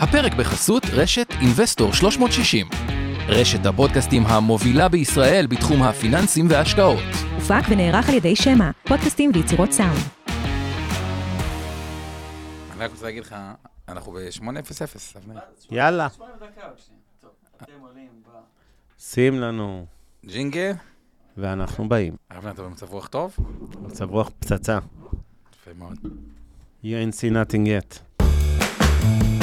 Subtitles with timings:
[0.00, 2.66] הפרק בחסות רשת אינבסטור 360.
[3.28, 7.02] רשת הפודקאסטים המובילה בישראל בתחום הפיננסים וההשקעות.
[7.34, 9.98] הופק ונערך על ידי שמע, פודקאסטים ויצירות סאונד.
[12.72, 13.36] אני רק רוצה להגיד לך,
[13.88, 15.40] אנחנו ב-8:00, אבנר.
[15.70, 16.08] יאללה,
[18.98, 19.86] שים לנו,
[20.26, 20.72] ג'ינגל,
[21.36, 22.16] ואנחנו באים.
[22.30, 23.36] אבנר, אתה במצב רוח טוב?
[23.82, 24.78] מצב רוח פצצה.
[25.60, 25.98] יפה מאוד.
[26.82, 28.05] You ain't see nothing yet.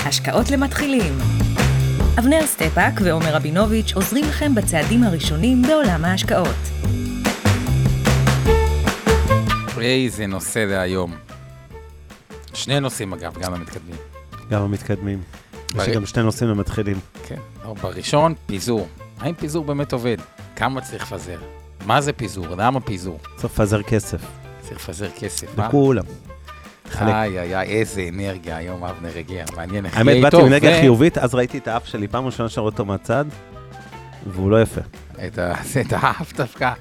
[0.06, 1.18] השקעות למתחילים.
[2.20, 6.56] אבנר סטפאק ועומר רבינוביץ' עוזרים לכם בצעדים הראשונים בעולם ההשקעות.
[9.82, 11.16] איזה נושא להיום.
[12.54, 13.96] שני נושאים אגב, גם המתקדמים.
[14.50, 15.22] גם המתקדמים.
[15.54, 15.88] יש בריא.
[15.88, 17.00] לי גם שני נושאים למתחילים.
[17.28, 17.40] כן.
[17.64, 18.88] לא, בראשון, פיזור.
[19.20, 20.18] האם פיזור באמת עובד?
[20.56, 21.40] כמה צריך לפזר?
[21.86, 22.48] מה זה פיזור?
[22.48, 23.20] למה פיזור?
[23.36, 24.22] צריך לפזר כסף.
[24.62, 25.68] צריך לפזר כסף, מה?
[25.68, 26.04] לכולם.
[27.02, 29.46] איי, איי, איי, איזה אנרגיה היום אבנר הגיע.
[29.56, 30.46] מעניין איך האמת, יהיה באתי איתו.
[30.46, 33.26] עם אנרגיה חיובית, אז ראיתי את האף שלי, פעם ראשונה שאני רואה אותו מהצד,
[34.28, 34.82] והוא לא יפה.
[35.28, 35.40] את
[36.02, 36.74] האף דווקא.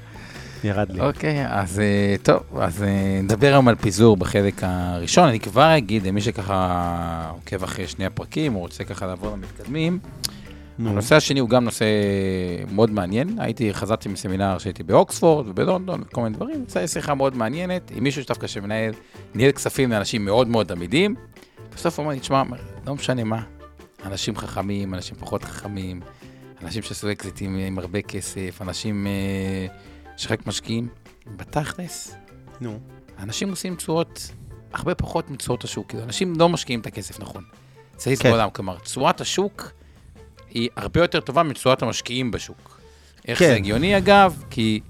[0.64, 1.00] ירד לי.
[1.00, 5.28] אוקיי, אז אה, טוב, אז אה, נדבר היום על פיזור בחלק הראשון.
[5.28, 9.98] אני כבר אגיד למי שככה עוקב אחרי שני הפרקים, או רוצה ככה לעבור למתקדמים.
[10.78, 10.90] נו.
[10.90, 11.84] הנושא השני הוא גם נושא
[12.70, 13.38] מאוד מעניין.
[13.38, 16.62] הייתי, חזרתי מסמינר שהייתי באוקספורד ובלונדון, כל מיני דברים.
[16.62, 18.92] יצאה שיחה מאוד מעניינת עם מישהו שדווקא שמנהל,
[19.34, 21.14] ניהל כספים לאנשים מאוד מאוד עמידים.
[21.74, 22.42] בסוף הוא אמר לי, תשמע,
[22.86, 23.42] לא משנה מה,
[24.04, 26.00] אנשים חכמים, אנשים פחות חכמים,
[26.62, 29.66] אנשים שעשו אקזיטים עם הרבה כסף, אנשים אה,
[30.16, 30.88] שחק משקיעים.
[31.36, 32.14] בתכלס,
[32.60, 32.78] נו.
[33.18, 34.30] אנשים עושים תשואות
[34.72, 35.88] הרבה פחות מתשואות השוק.
[35.88, 37.44] כאילו, אנשים לא משקיעים את הכסף נכון.
[37.96, 38.30] צריך כן.
[38.30, 39.72] בעולם, כלומר, תשואת השוק
[40.55, 42.81] היא הרבה יותר טובה מתשואת המשקיעים בשוק.
[43.28, 43.47] איך כן.
[43.47, 44.42] זה הגיוני אגב?
[44.50, 44.81] כי,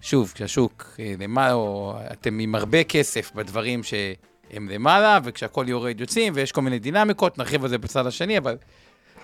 [0.00, 6.32] שוב, כשהשוק אה, למעלה, או אתם עם הרבה כסף בדברים שהם למעלה, וכשהכול יורד יוצאים,
[6.36, 8.56] ויש כל מיני דינמיקות, נרחיב על זה בצד השני, אבל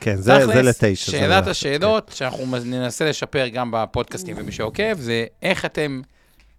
[0.00, 1.10] כן, זה זה לתשע.
[1.12, 6.00] זה שאלת ל- השאלות שאנחנו ננסה לשפר גם בפודקאסטים ומי שעוקב, זה איך אתם,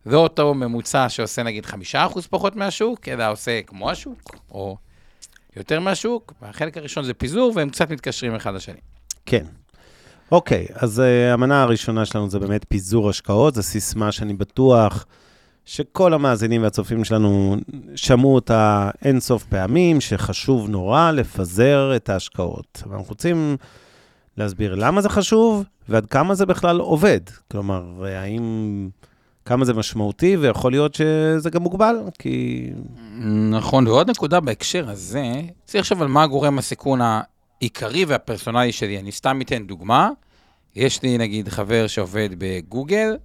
[0.06, 4.78] לא אותו ממוצע שעושה נגיד חמישה אחוז פחות מהשוק, אלא עושה כמו השוק, או
[5.56, 8.80] יותר מהשוק, והחלק הראשון זה פיזור, והם קצת מתקשרים אחד לשני.
[9.28, 9.46] כן.
[10.32, 11.02] אוקיי, אז
[11.34, 15.06] המנה הראשונה שלנו זה באמת פיזור השקעות, זו סיסמה שאני בטוח
[15.66, 17.56] שכל המאזינים והצופים שלנו
[17.96, 22.84] שמעו אותה אינסוף פעמים, שחשוב נורא לפזר את ההשקעות.
[22.90, 23.58] ואנחנו רוצים
[24.38, 27.22] להסביר למה זה חשוב ועד כמה זה בכלל עובד.
[27.52, 28.90] כלומר, האם...
[29.46, 32.70] כמה זה משמעותי, ויכול להיות שזה גם מוגבל, כי...
[33.52, 35.32] נכון, ועוד נקודה בהקשר הזה,
[35.66, 37.00] צריך לחשוב על מה גורם הסיכון
[37.62, 39.00] העיקרי והפרסונלי שלי.
[39.00, 40.09] אני סתם אתן דוגמה,
[40.75, 43.18] יש לי נגיד חבר שעובד בגוגל,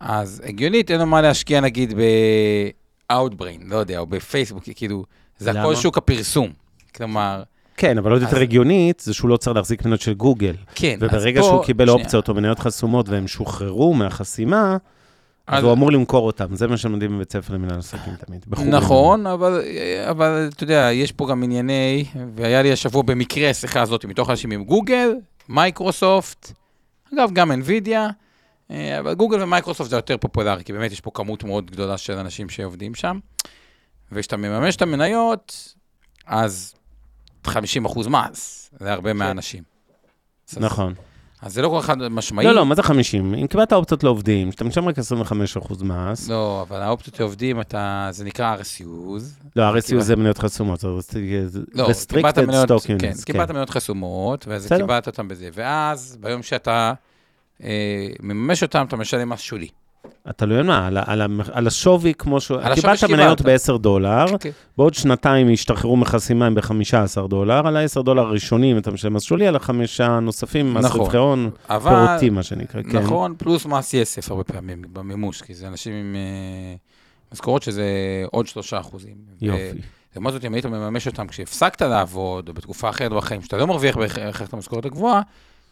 [0.00, 5.04] אז הגיונית אין לו מה להשקיע נגיד ב-Outbrain, לא יודע, או בפייסבוק, כאילו,
[5.38, 5.74] זה הכל?
[5.74, 6.50] שוק הפרסום.
[6.94, 7.42] כלומר,
[7.76, 10.54] כן, אבל עוד יותר הגיונית, זה שהוא לא צריך להחזיק מניות של גוגל.
[10.74, 14.76] כן, אז וברגע פה- שהוא קיבל שנייה, אופציות או מניות חסומות והם שוחררו מהחסימה,
[15.46, 16.56] אז הוא אמור למכור אותם.
[16.56, 18.44] זה מה שלומדים בבית ספר למנהל עסקים תמיד.
[18.66, 19.62] נכון, אבל,
[20.10, 24.50] אבל אתה יודע, יש פה גם ענייני, והיה לי השבוע במקרה השיחה הזאת מתוך אנשים
[24.50, 25.14] עם גוגל,
[25.48, 26.52] מייקרוסופט,
[27.14, 27.90] אגב, גם NVIDIA,
[28.70, 32.12] אה, אבל גוגל ומייקרוסופט זה יותר פופולרי, כי באמת יש פה כמות מאוד גדולה של
[32.18, 33.18] אנשים שעובדים שם,
[34.12, 35.74] וכשאתה מממש את המניות,
[36.26, 36.74] אז
[37.44, 39.62] 50 אחוז מס, זה הרבה מהאנשים.
[40.50, 40.94] אז- נכון.
[41.46, 42.46] אז זה לא כל אחד משמעי.
[42.46, 43.34] לא, לא, מה זה 50?
[43.34, 48.24] אם קיבלת אופציות לעובדים, שאתה משלם רק 25% מס, לא, אבל האופציות לעובדים, אתה, זה
[48.24, 49.22] נקרא RSUs,
[49.56, 50.88] לא, RSU קיבל- זה מניות חסומות, זה
[51.74, 53.52] לא, קיבלת מניות, כן, units, קיבלת כן.
[53.54, 54.72] מניות חסומות, ואז.
[54.76, 55.48] קיבלת אותם בזה.
[55.52, 56.92] ואז, ביום שאתה
[57.62, 59.68] אה, מממש אותם, אתה משלם מס שולי.
[60.36, 61.22] תלוי על מה, על על
[61.52, 62.50] על השווי כמו ש...
[62.50, 63.04] על קיבלת.
[63.04, 64.50] מניות ב-10 דולר, כן.
[64.78, 69.46] בעוד שנתיים ישתחררו מחסימה הם ב-15 דולר, על ה-10 דולר הראשונים אתה משלם מס שולי,
[69.46, 71.00] על החמישה הנוספים, מס נכון.
[71.00, 72.98] רווחי הון, אבל, פירותי מה שנקרא, כן.
[72.98, 76.74] נכון, פלוס מס יסף הרבה פעמים במימוש, כי זה אנשים עם אה,
[77.32, 77.84] משכורות שזה
[78.30, 79.14] עוד שלושה אחוזים.
[79.40, 79.78] יופי.
[80.16, 83.96] לעומת זאת, אם היית מממש אותם כשהפסקת לעבוד, או בתקופה אחרת בחיים, שאתה לא מרוויח
[83.96, 85.20] בהכרח את המשכורת הגבוהה,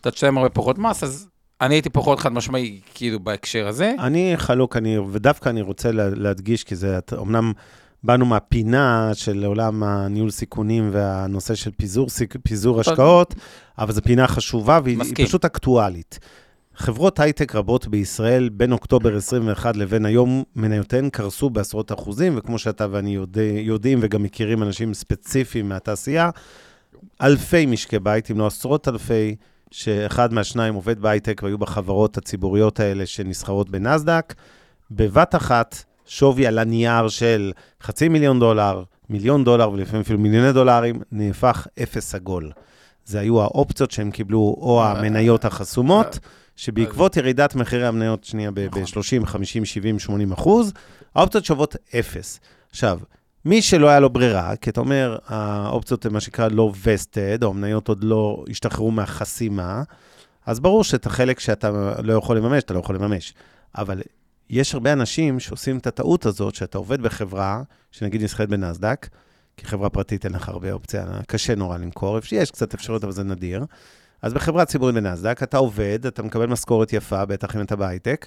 [0.01, 1.29] אתה תשלם הרבה פחות מס, אז
[1.61, 3.93] אני הייתי פחות חד משמעי, כאילו, בהקשר הזה.
[3.99, 7.53] אני חלוק, אני, ודווקא אני רוצה לה- להדגיש, כי זה, את- אמנם
[8.03, 12.09] באנו מהפינה של עולם הניהול סיכונים והנושא של פיזור,
[12.43, 13.35] פיזור השקעות,
[13.79, 15.27] אבל זו פינה חשובה והיא מסכים.
[15.27, 16.19] פשוט אקטואלית.
[16.77, 22.87] חברות הייטק רבות בישראל, בין אוקטובר 21 לבין היום, מניותיהן קרסו בעשרות אחוזים, וכמו שאתה
[22.91, 26.31] ואני יודע, יודעים וגם מכירים אנשים ספציפיים מהתעשייה,
[27.23, 29.37] אלפי משקי בית, אם לא עשרות אלפי,
[29.75, 34.35] שאחד מהשניים עובד בהייטק והיו בחברות הציבוריות האלה שנסחרות בנסדק,
[34.91, 41.03] בבת אחת שווי על הנייר של חצי מיליון דולר, מיליון דולר ולפעמים אפילו מיליוני דולרים,
[41.13, 42.51] נהפך אפס עגול.
[43.05, 46.19] זה היו האופציות שהם קיבלו, או אה, המניות החסומות,
[46.57, 48.83] שבעקבות ירידת מחירי המניות, שנייה, נכון.
[48.83, 50.73] ב-30, 50, 70, 80 אחוז,
[51.15, 52.41] האופציות שוות אפס.
[52.71, 52.99] עכשיו,
[53.45, 57.51] מי שלא היה לו ברירה, כי אתה אומר, האופציות הן מה שנקרא לא vested, או
[57.51, 59.83] המניות עוד לא השתחררו מהחסימה,
[60.47, 61.71] אז ברור שאת החלק שאתה
[62.03, 63.35] לא יכול לממש, אתה לא יכול לממש.
[63.79, 64.03] אבל
[64.51, 69.09] יש הרבה אנשים שעושים את הטעות הזאת, שאתה עובד בחברה, שנגיד נסחרת בנסדק,
[69.57, 73.25] כי חברה פרטית אין לך הרבה אופציה, קשה נורא למכור, יש קצת אפשרות, אבל זה
[73.25, 73.65] נדיר.
[74.23, 78.27] אז בחברה ציבורית בנסדק, אתה עובד, אתה מקבל משכורת יפה, בטח אם אתה בהייטק,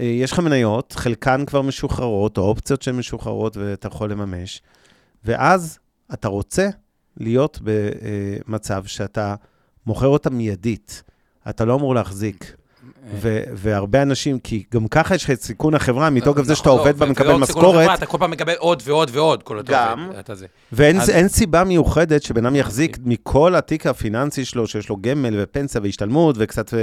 [0.00, 4.62] יש לך מניות, חלקן כבר משוחררות, או אופציות שהן משוחררות ואתה יכול לממש,
[5.24, 5.78] ואז
[6.12, 6.68] אתה רוצה
[7.16, 9.34] להיות במצב שאתה
[9.86, 11.02] מוכר אותה מיידית.
[11.48, 12.56] אתה לא אמור להחזיק.
[13.14, 16.78] ו- והרבה אנשים, כי גם ככה יש לך את סיכון החברה, מתוקף זה שאתה נכון,
[16.78, 19.58] עובד לא, בה, מקבל רק סיכון משכורת, אתה כל פעם מקבל עוד ועוד ועוד, כל.
[19.58, 20.46] עובד, אתה זה.
[20.72, 26.36] ואין סיבה מיוחדת שבן אדם יחזיק מכל התיק הפיננסי שלו, שיש לו גמל ופנסיה והשתלמות,
[26.38, 26.74] וקצת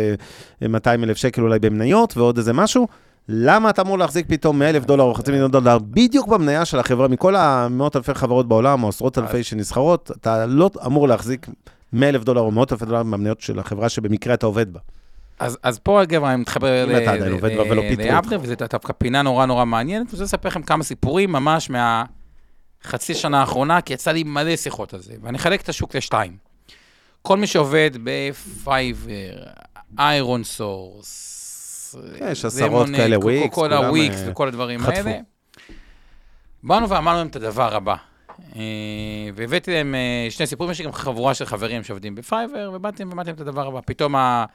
[0.61, 2.87] אה, 200 אלף שקל אולי במניות, ועוד איזה משהו,
[3.29, 6.79] למה אתה אמור להחזיק פתאום 100 אלף דולר או חצי מיליון דולר בדיוק במניה של
[6.79, 11.47] החברה, מכל המאות אלפי חברות בעולם, או עשרות אלפי שנסחרות, אתה לא אמור להחזיק
[11.93, 14.79] 100 אלף דולר או מאות אלפי דולר במניות של החברה שבמקרה אתה עובד בה.
[15.39, 16.85] אז, אז פה, אגב, אני מתחבר.
[18.05, 23.13] לאבנר, וזו דווקא פינה נורא נורא מעניינת, ואני רוצה לספר לכם כמה סיפורים ממש מהחצי
[23.13, 26.37] שנה האחרונה, כי יצא לי מלא שיחות על זה, ואני אחלק את השוק לשתיים.
[27.21, 29.43] כל מי שעובד בפייבר,
[29.99, 31.37] איירון סורס,
[32.31, 34.91] יש עשרות כאלה, וויקס, כל כולם, הוויקס אה, וכל הדברים חטפו.
[35.09, 35.19] האלה.
[36.63, 37.95] באנו ואמרנו להם את הדבר הבא.
[38.55, 38.61] אה,
[39.35, 43.27] והבאתי להם אה, שני סיפורים, יש לי גם חבורה של חברים שעובדים בפייבר, ובאתי ואמרתי
[43.29, 43.79] להם את הדבר הבא.
[43.85, 44.45] פתאום ה-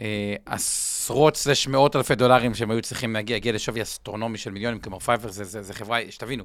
[0.00, 4.80] אה, עשרות slash מאות אלפי דולרים שהם היו צריכים להגיע, הגיע לשווי אסטרונומי של מיליונים,
[4.80, 6.44] כלומר פייבר זה, זה, זה חברה, שתבינו,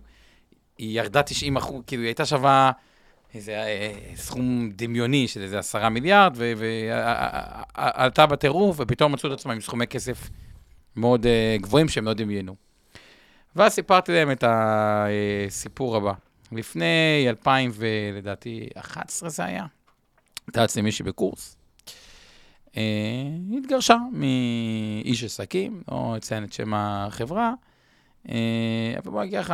[0.77, 2.71] היא ירדה 90 אחוז, כאילו היא הייתה שווה
[3.36, 9.62] איזה אה, סכום דמיוני של איזה עשרה מיליארד, ועלתה בטירוף, ופתאום מצאו את עצמם עם
[9.62, 10.30] סכומי כסף
[10.95, 12.56] מאוד אה, גבוהים שהם לא דמיינו.
[13.56, 16.13] ואז סיפרתי להם את הסיפור הבא.
[16.51, 19.66] לפני 2000 ולדעתי 11 זה היה,
[20.48, 21.57] הייתה אצלי מישהי בקורס,
[22.77, 22.81] אה,
[23.57, 27.54] התגרשה מאיש עסקים, לא אציין את שם החברה,
[28.25, 29.54] אבל בוא נגיד לך,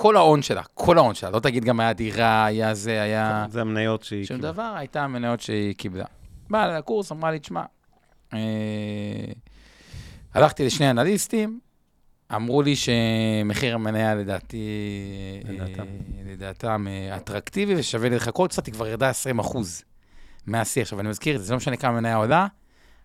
[0.00, 3.46] כל ההון שלה, כל ההון שלה, לא תגיד גם היה דירה, היה זה, היה...
[3.50, 4.24] זה המניות שהיא...
[4.24, 4.52] שום קיבלה.
[4.52, 6.04] דבר, הייתה המניות שהיא קיבלה.
[6.50, 7.62] באה לקורס, אמרה לי, תשמע,
[8.34, 8.38] אה,
[10.34, 11.60] הלכתי לשני אנליסטים,
[12.34, 14.66] אמרו לי שמחיר המניה לדעתי,
[15.44, 15.82] לדעתם.
[15.82, 19.82] אה, לדעתם אה, אטרקטיבי ושווה לי לחכות קצת, היא כבר ירדה 20 אחוז
[20.46, 20.82] מהשיא.
[20.82, 22.46] עכשיו, אני מזכיר את זה, זה לא משנה כמה מניה עולה,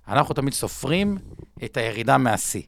[0.07, 1.17] אנחנו תמיד סופרים
[1.63, 2.63] את הירידה מהשיא.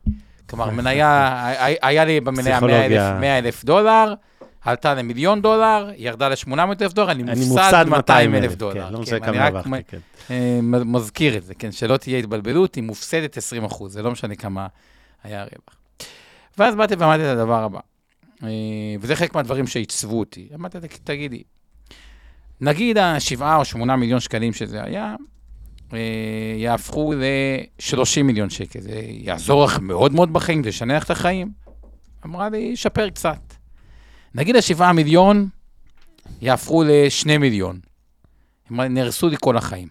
[0.50, 1.50] כלומר, מניה,
[1.82, 2.86] היה- לי במניה 100 פסיכולוגיה.
[3.12, 4.14] אלף- 100 אלף דולר,
[4.62, 6.52] עלתה למיליון דולר, ירדה ל-800
[6.82, 8.74] אלף דולר, אני מופסד 200 אלף דולר.
[8.88, 9.98] כן, לא כן, משנה כמה הרווחתי, מ- כן.
[10.30, 14.36] אה, מזכיר את זה, כן, שלא תהיה התבלבלות, היא מופסדת 20 אחוז, זה לא משנה
[14.36, 14.68] כמה
[15.24, 15.76] היה הרווח.
[16.58, 17.80] ואז באתי ואמרתי את הדבר הבא,
[18.44, 18.50] אה,
[19.02, 20.50] וזה חלק מהדברים שעיצבו אותי.
[20.56, 21.44] אמרתי, "ת- תגידי,
[22.62, 25.16] נגיד השבעה או שמונה מיליון שקלים שזה היה,
[26.58, 31.52] יהפכו ל-30 מיליון שקל, זה יעזור לך מאוד מאוד בחיים, זה ישנה לך את החיים?
[32.26, 33.54] אמרה לי, ישפר קצת.
[34.36, 35.48] נגיד השבעה מיליון
[36.42, 37.80] יהפכו לשני מיליון.
[38.72, 39.88] אמרה לי, נהרסו לי כל החיים.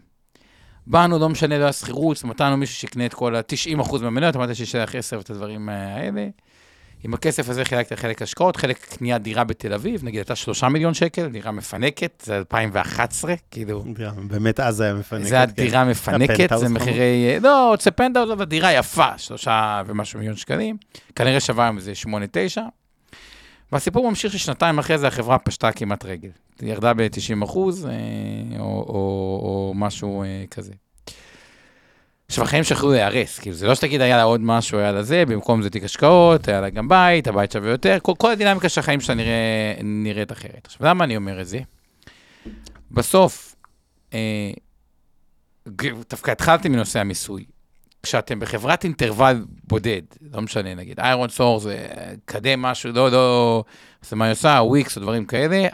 [0.86, 4.94] באנו, לא משנה, לא היה שכירות, מצאנו מישהו שיקנה את כל ה-90% מהמניות, אמרתי שישלח
[4.94, 6.29] 10 ואת הדברים אה, האלה.
[7.05, 10.94] עם הכסף הזה חילקתי חלק השקעות, חלק קניית דירה בתל אביב, נגיד הייתה 3 מיליון
[10.94, 13.84] שקל, דירה מפנקת, זה 2011, כאילו,
[14.17, 15.23] באמת אז היה מפנק.
[15.23, 16.82] זה הדירה מפנקת, הפנטהאוס זה כמובן.
[16.82, 20.77] מחירי, לא, זה פנטהאוס, אבל דירה יפה, שלושה ומשהו מיליון שקלים,
[21.15, 21.93] כנראה שווה היום איזה
[22.56, 22.61] 8-9.
[23.73, 26.31] והסיפור ממשיך ששנתיים אחרי זה החברה פשטה כמעט רגל.
[26.61, 27.93] היא ירדה ב-90 אחוז, אה,
[28.58, 30.73] או, או, או משהו אה, כזה.
[32.27, 35.25] עכשיו, החיים שיכלו להיהרס, כאילו, זה לא שתגיד, היה לה עוד משהו, היה לה זה,
[35.27, 38.81] במקום זה תיק השקעות, היה לה גם בית, הבית שווה יותר, כל, כל הדינמיקה של
[38.81, 40.61] החיים שלה נראה, נראית אחרת.
[40.65, 41.59] עכשיו, למה אני אומר את זה?
[42.91, 43.57] בסוף,
[44.15, 44.51] אה,
[46.11, 47.45] דווקא התחלתי מנושא המיסוי.
[48.03, 50.03] כשאתם בחברת אינטרוול בודד,
[50.33, 51.89] לא משנה, נגיד איירון סור זה
[52.25, 53.65] קדם משהו, לא, לא,
[54.03, 55.69] זה מה היא עושה, וויקס או דברים כאלה,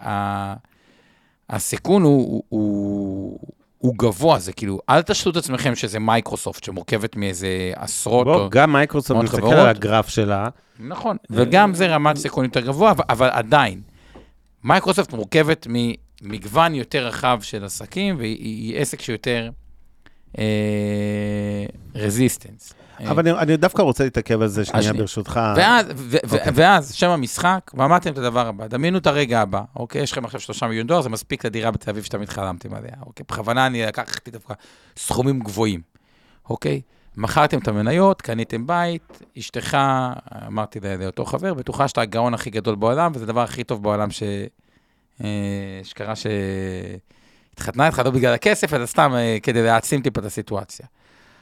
[1.50, 3.40] הסיכון הוא, הוא,
[3.80, 8.48] הוא גבוה, זה כאילו, אל תשלו את עצמכם שזה מייקרוסופט שמורכבת מאיזה עשרות, או, בוא,
[8.50, 9.52] גם מייקרוסופט מסתכל.
[9.52, 13.80] על הגרף שלה, נכון, וגם זה רמת סיכון יותר גבוה, אבל, אבל עדיין,
[14.64, 19.50] מייקרוסופט מורכבת ממגוון יותר רחב של עסקים, והיא היא עסק שיותר
[21.94, 22.74] רזיסטנס.
[23.08, 24.92] אבל אני, אני דווקא רוצה להתעכב על זה שנייה.
[24.92, 25.40] ברשותך.
[25.56, 26.52] ואז, ו- ו- אוקיי.
[26.54, 30.02] ואז, שם המשחק, ואמרתם את הדבר הבא, דמיינו את הרגע הבא, אוקיי?
[30.02, 33.24] יש לכם עכשיו שלושה מיליון דולר, זה מספיק לדירה בתל אביב שתמיד חלמתם עליה, אוקיי?
[33.28, 34.54] בכוונה אני לקחתי דווקא
[34.96, 35.80] סכומים גבוהים,
[36.50, 36.80] אוקיי?
[37.16, 39.78] מכרתם את המניות, קניתם בית, אשתך,
[40.46, 44.22] אמרתי לאותו חבר, בטוחה שאתה הגאון הכי גדול בעולם, וזה הדבר הכי טוב בעולם ש...
[45.24, 46.14] אה, שקרה
[47.60, 50.86] שהתחתנה איתך, לא בגלל הכסף, אלא סתם אה, כדי להעצים טיפה את הסיטואציה.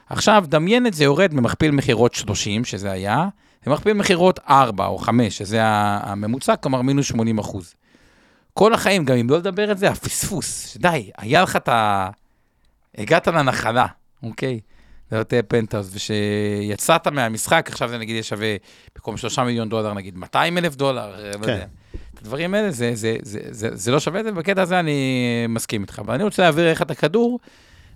[0.08, 3.28] עכשיו, דמיין את זה יורד ממכפיל מכירות 30, שזה היה,
[3.66, 7.75] למכפיל מכירות 4 או 5, שזה הממוצע, כלומר מינוס 80 אחוז.
[8.54, 12.10] כל החיים, גם אם לא לדבר את זה, הפספוס, די, היה לך את ה...
[12.98, 13.87] הגעת לנחלה,
[14.22, 14.60] אוקיי?
[15.12, 18.57] לאותה פנטהאוז, ושיצאת מהמשחק, עכשיו זה נגיד יהיה שווה,
[18.97, 21.53] במקום 3 מיליון דולר, נגיד 200 אלף דולר, לא כן.
[21.53, 21.67] יודע.
[22.15, 25.47] את הדברים האלה, זה, זה, זה, זה, זה לא שווה את זה, ובקטע הזה אני
[25.49, 25.99] מסכים איתך.
[25.99, 27.41] אבל אני רוצה להעביר לך את הכדור,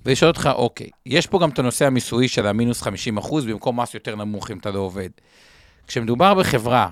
[0.07, 3.95] ולשאול אותך, אוקיי, יש פה גם את הנושא המיסויי של המינוס 50 אחוז, במקום מס
[3.95, 5.09] יותר נמוך אם אתה לא עובד.
[5.87, 6.88] כשמדובר בחברה,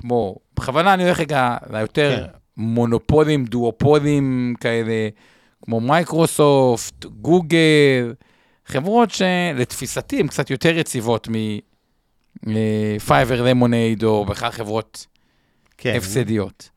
[0.00, 2.32] כמו, בכוונה אני הולך רגע ליותר כן.
[2.56, 5.08] מונופולים, דואופולים כאלה,
[5.64, 8.14] כמו מייקרוסופט, גוגל,
[8.68, 11.28] חברות שלתפיסתי הן קצת יותר יציבות
[12.42, 15.06] מפייבר למונייד, או בכלל חברות
[15.78, 15.94] כן.
[15.96, 16.70] הפסדיות.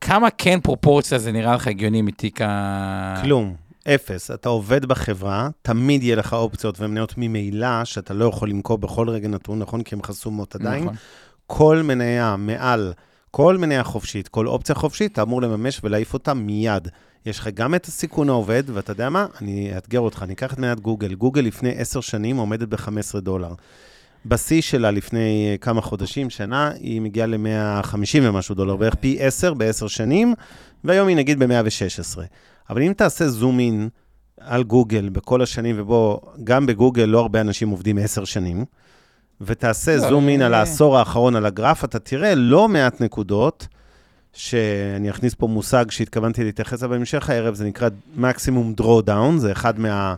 [0.00, 3.20] כמה כן פרופורציה זה נראה לך הגיוני מתיק ה...
[3.22, 3.54] כלום.
[3.88, 4.30] אפס.
[4.30, 9.28] אתה עובד בחברה, תמיד יהיה לך אופציות ומניות ממילא, שאתה לא יכול למכור בכל רגע
[9.28, 9.82] נתון, נכון?
[9.82, 10.82] כי הן חסומות עדיין.
[10.82, 10.94] נכון.
[11.46, 12.92] כל מניה מעל,
[13.30, 16.88] כל מניה חופשית, כל אופציה חופשית, אתה אמור לממש ולהעיף אותה מיד.
[17.26, 19.26] יש לך גם את הסיכון העובד, ואתה יודע מה?
[19.40, 21.14] אני אאתגר אותך, אני אקח את מניית גוגל.
[21.14, 23.54] גוגל לפני עשר שנים עומדת ב-15 דולר.
[24.26, 29.54] בשיא שלה לפני אה, כמה חודשים, שנה, היא מגיעה ל-150 ומשהו דולר, בערך פי 10
[29.54, 30.34] בעשר שנים,
[30.84, 32.18] והיום היא נגיד ב-116.
[32.70, 33.88] אבל אם תעשה zoom in
[34.40, 38.64] על גוגל בכל השנים, ובוא, גם בגוגל לא הרבה אנשים עובדים 10 שנים,
[39.40, 43.66] ותעשה לא, zoom in על העשור האחרון על הגרף, אתה תראה לא מעט נקודות,
[44.32, 49.74] שאני אכניס פה מושג שהתכוונתי להתייחס אליו בהמשך הערב, זה נקרא maximum drawdown, זה אחד
[49.80, 50.14] מה,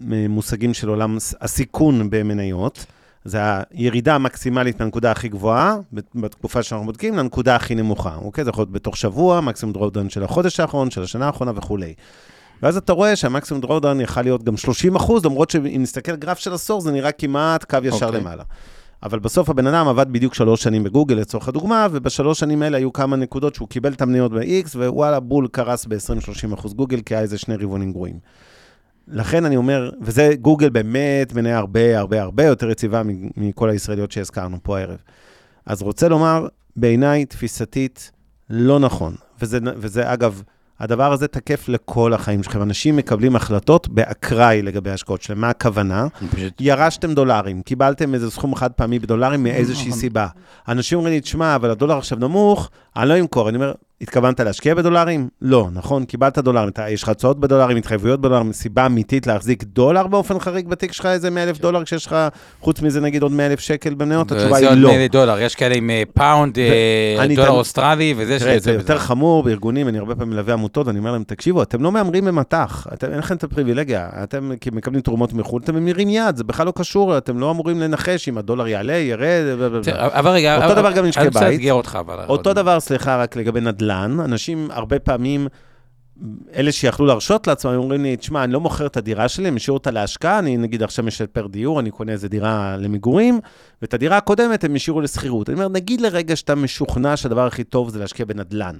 [0.00, 2.86] מהמושגים של עולם הס- הסיכון במניות.
[3.24, 3.38] זה
[3.70, 5.76] הירידה המקסימלית מהנקודה הכי גבוהה,
[6.14, 8.44] בתקופה שאנחנו בודקים, לנקודה הכי נמוכה, אוקיי?
[8.44, 11.94] זה יכול להיות בתוך שבוע, maximum drawdown של החודש האחרון, של השנה האחרונה וכולי.
[12.62, 16.38] ואז אתה רואה שה maximum drawdown יכל להיות גם 30 אחוז, למרות שאם נסתכל גרף
[16.38, 18.20] של עשור, זה נראה כמעט קו ישר אוקיי.
[18.20, 18.42] למעלה.
[19.02, 22.92] אבל בסוף הבן אדם עבד בדיוק שלוש שנים בגוגל לצורך הדוגמה, ובשלוש שנים האלה היו
[22.92, 27.22] כמה נקודות שהוא קיבל את המניות ב-X, ווואלה, בול קרס ב-20-30 אחוז גוגל, כי היה
[27.22, 28.18] איזה שני רבעונים גרועים.
[29.08, 33.02] לכן אני אומר, וזה גוגל באמת מניה הרבה הרבה הרבה יותר יציבה
[33.36, 34.98] מכל הישראליות שהזכרנו פה הערב.
[35.66, 36.46] אז רוצה לומר,
[36.76, 38.10] בעיניי, תפיסתית,
[38.50, 39.14] לא נכון.
[39.42, 40.42] וזה, וזה אגב,
[40.80, 42.62] הדבר הזה תקף לכל החיים שלכם.
[42.62, 45.40] אנשים מקבלים החלטות באקראי לגבי ההשקעות שלהם.
[45.40, 46.06] מה הכוונה?
[46.34, 50.00] פשוט- ירשתם דולרים, קיבלתם איזה סכום חד פעמי בדולרים מאיזושהי נכון.
[50.00, 50.26] סיבה.
[50.68, 53.48] אנשים אומרים לי, תשמע, אבל הדולר עכשיו נמוך, אני לא אמכור.
[53.48, 55.28] אני אומר, התכוונת להשקיע בדולרים?
[55.42, 60.06] לא, נכון, קיבלת דולרים, אתה, יש לך הצעות בדולרים, התחייבויות בדולרים, סיבה אמיתית להחזיק דולר
[60.06, 62.16] באופן חריג בתיק שלך, איזה 100 אלף דולר, כשיש לך,
[62.60, 64.90] חוץ מזה נגיד עוד 100 אלף שקל במניות, התשובה היא עוד לא.
[64.92, 68.72] מילא דולר, יש כאלה עם אה, pound, אה, דולר אוסטרלי, וזה תראה, זה.
[68.72, 72.24] יותר חמור בארגונים, אני הרבה פעמים מלווה עמותות, אני אומר להם, תקשיבו, אתם לא מהמרים
[72.24, 76.66] במט"ח, אתם, אין לכם את הפריבילגיה, אתם מקבלים תרומות מחו"ל, אתם ממירים מיד, זה בכלל
[76.66, 79.44] לא קשור, אתם לא אמורים לנחש אם הדולר יעלה, ירד,
[80.68, 81.04] אותו דבר גם
[83.84, 85.48] נדל"ן, אנשים הרבה פעמים,
[86.54, 89.74] אלה שיכלו להרשות לעצמם, אומרים לי, תשמע, אני לא מוכר את הדירה שלי, אני משאיר
[89.74, 93.40] אותה להשקעה, אני נגיד עכשיו משפר דיור, אני קונה איזה דירה למגורים,
[93.82, 95.50] ואת הדירה הקודמת הם השאירו לשכירות.
[95.50, 98.76] אני אומר, נגיד לרגע שאתה משוכנע שהדבר הכי טוב זה להשקיע בנדל"ן.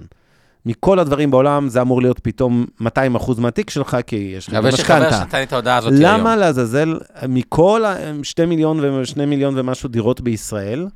[0.65, 4.69] מכל הדברים בעולם זה אמור להיות פתאום 200 אחוז מהתיק שלך, כי יש לך אבל
[4.69, 5.17] יש לי חבר משכנתה.
[5.17, 6.03] שנתן לי את ההודעה הזאת היום.
[6.03, 10.87] למה לעזאזל, מכל ה-2 מיליון ו-2 מיליון ומשהו דירות בישראל,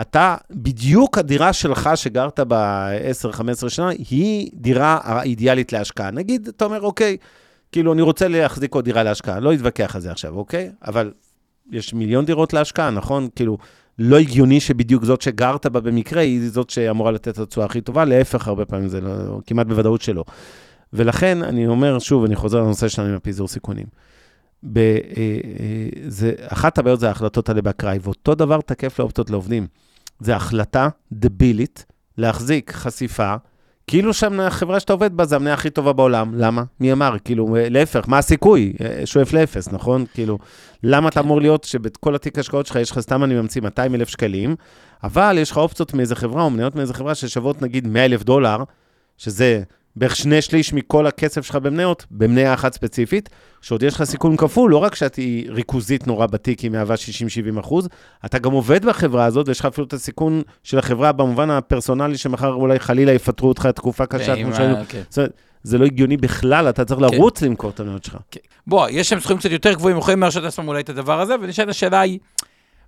[0.00, 6.10] אתה, בדיוק הדירה שלך שגרת ב-10-15 שנה, היא דירה האידיאלית להשקעה.
[6.10, 7.16] נגיד, אתה אומר, אוקיי,
[7.72, 10.70] כאילו, אני רוצה להחזיק עוד דירה להשקעה, לא אתווכח על זה עכשיו, אוקיי?
[10.86, 11.12] אבל
[11.70, 13.28] יש מיליון דירות להשקעה, נכון?
[13.36, 13.58] כאילו,
[13.98, 18.04] לא הגיוני שבדיוק זאת שגרת בה במקרה, היא זאת שאמורה לתת את התשואה הכי טובה,
[18.04, 20.24] להפך, הרבה פעמים זה לא, כמעט בוודאות שלא.
[20.92, 23.86] ולכן, אני אומר, שוב, אני חוזר לנושא שלנו עם הפיזור סיכונים.
[24.62, 29.66] ב, אה, אה, זה, אחת הבעיות זה ההחלטות האלה באקראי, ואותו דבר תקף לאופציות לעובדים.
[30.20, 31.84] זו החלטה דבילית
[32.18, 33.34] להחזיק חשיפה,
[33.86, 36.34] כאילו שהחברה שאתה עובד בה זה המניה הכי טובה בעולם.
[36.34, 36.62] למה?
[36.80, 37.16] מי אמר?
[37.24, 38.72] כאילו, להפך, מה הסיכוי?
[38.80, 40.04] אה, שואף לאפס, נכון?
[40.14, 40.38] כאילו,
[40.82, 44.08] למה אתה אמור להיות שבכל התיק השקעות שלך יש לך, סתם אני ממציא 200 אלף
[44.08, 44.56] שקלים,
[45.04, 48.62] אבל יש לך אופציות מאיזה חברה או מניות מאיזה חברה ששוות נגיד 100 אלף דולר,
[49.18, 49.62] שזה
[49.96, 53.28] בערך שני שליש מכל הכסף שלך במניות, במניה אחת ספציפית,
[53.60, 56.94] שעוד יש לך סיכון כפול, לא רק שאת היא ריכוזית נורא בתיק, היא מהווה
[57.56, 57.88] 60-70 אחוז,
[58.24, 62.52] אתה גם עובד בחברה הזאת, ויש לך אפילו את הסיכון של החברה במובן הפרסונלי, שמחר
[62.52, 64.76] אולי חלילה יפטרו אותך תקופה קשה, כמו שהיינו.
[64.88, 65.02] כן.
[65.08, 65.32] זאת אומרת,
[65.62, 68.16] זה לא הגיוני בכלל, אתה צריך לרוץ למכור את המניות שלך.
[68.30, 68.40] כן.
[68.66, 71.68] בוא, יש שם סכומים קצת יותר גבוהים, יכולים להרשות לעצמם אולי את הדבר הזה, ונשאלת
[71.68, 72.18] השאלה היא,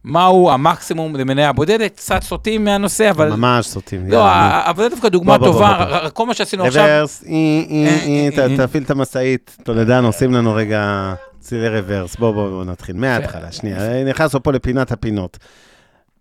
[0.05, 1.97] מהו המקסימום למניה בודדת?
[1.97, 3.31] קצת סוטים מהנושא, אבל...
[3.31, 4.11] ממש סוטים.
[4.11, 4.27] לא.
[4.71, 6.85] אבל זה דווקא דוגמה טובה, כל מה שעשינו עכשיו...
[6.85, 7.33] רוורס, אה,
[7.71, 8.67] אה, אה.
[8.67, 12.17] תפעיל את המשאית, טולדן, עושים לנו רגע צלילי רוורס.
[12.17, 14.05] בוא, בוא, בוא נתחיל, מההתחלה, שנייה.
[14.05, 15.39] נכנסנו פה לפינת הפינות.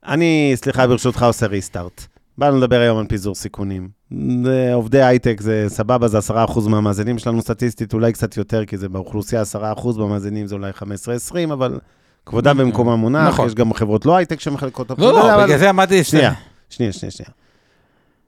[0.06, 2.06] אני, סליחה, ברשותך, עושה ריסטארט.
[2.38, 3.90] באנו לדבר היום על פיזור סיכונים.
[4.74, 9.42] עובדי הייטק זה סבבה, זה 10% מהמאזינים שלנו סטטיסטית, אולי קצת יותר, כי זה באוכלוסייה
[9.76, 11.80] 10% במאזינים זה אולי 15-20, אבל
[12.26, 13.48] כבודם במקומם מונח, נכון.
[13.48, 15.02] יש גם חברות לא הייטק שמחלקות אותו.
[15.02, 16.04] לא, לא, בגלל זה עמדתי...
[16.04, 16.34] שנייה,
[16.70, 17.30] שנייה, שנייה, שנייה.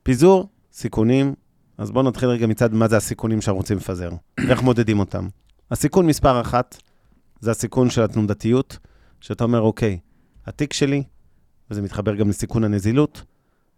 [0.04, 1.34] פיזור, סיכונים,
[1.78, 4.10] אז בואו נתחיל רגע מצד מה זה הסיכונים שאנחנו רוצים לפזר,
[4.48, 5.28] ואיך מודדים אותם.
[5.72, 6.78] הסיכון מספר אחת,
[7.40, 8.78] זה הסיכון של התנודתיות,
[9.22, 10.00] שאתה אומר, אוקיי,
[10.46, 11.04] התיק שלי,
[11.72, 13.24] וזה מתחבר גם לסיכון הנזילות,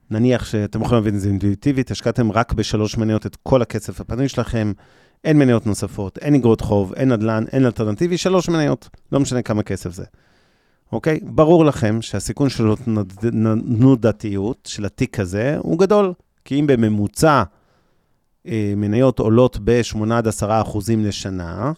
[0.09, 4.29] נניח שאתם יכולים להבין את זה אינטואיטיבית, השקעתם רק בשלוש מניות את כל הכסף הפנוי
[4.29, 4.71] שלכם,
[5.23, 9.63] אין מניות נוספות, אין אגרות חוב, אין נדל"ן, אין אלטרנטיבי, שלוש מניות, לא משנה כמה
[9.63, 10.05] כסף זה.
[10.91, 11.19] אוקיי?
[11.23, 12.63] ברור לכם שהסיכון של
[13.19, 16.13] תנודתיות של התיק הזה הוא גדול,
[16.45, 17.43] כי אם בממוצע
[18.47, 21.71] אה, מניות עולות ב-8 עד 10 אחוזים לשנה,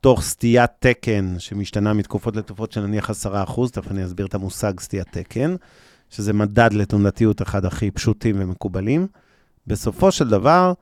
[0.00, 4.80] תוך סטיית תקן שמשתנה מתקופות לתקופות של נניח 10 אחוז, תכף אני אסביר את המושג
[4.80, 5.56] סטיית תקן,
[6.10, 9.06] שזה מדד לתנודתיות אחד הכי פשוטים ומקובלים.
[9.66, 10.72] בסופו של דבר,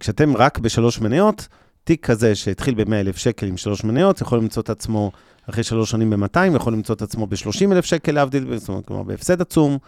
[0.00, 1.48] כשאתם רק בשלוש מניות,
[1.84, 5.12] תיק כזה שהתחיל ב-100,000 שקל עם שלוש מניות, יכול למצוא את עצמו
[5.50, 9.40] אחרי שלוש שנים ב-200, יכול למצוא את עצמו ב-30,000 שקל להבדיל, זאת אומרת, כלומר, בהפסד
[9.40, 9.78] עצום.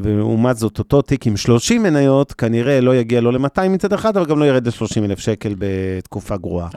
[0.00, 4.26] ולעומת זאת, אותו תיק עם 30 מניות, כנראה לא יגיע לא ל-200 מצד אחד, אבל
[4.26, 6.68] גם לא ירד ל-30,000 שקל בתקופה גרועה.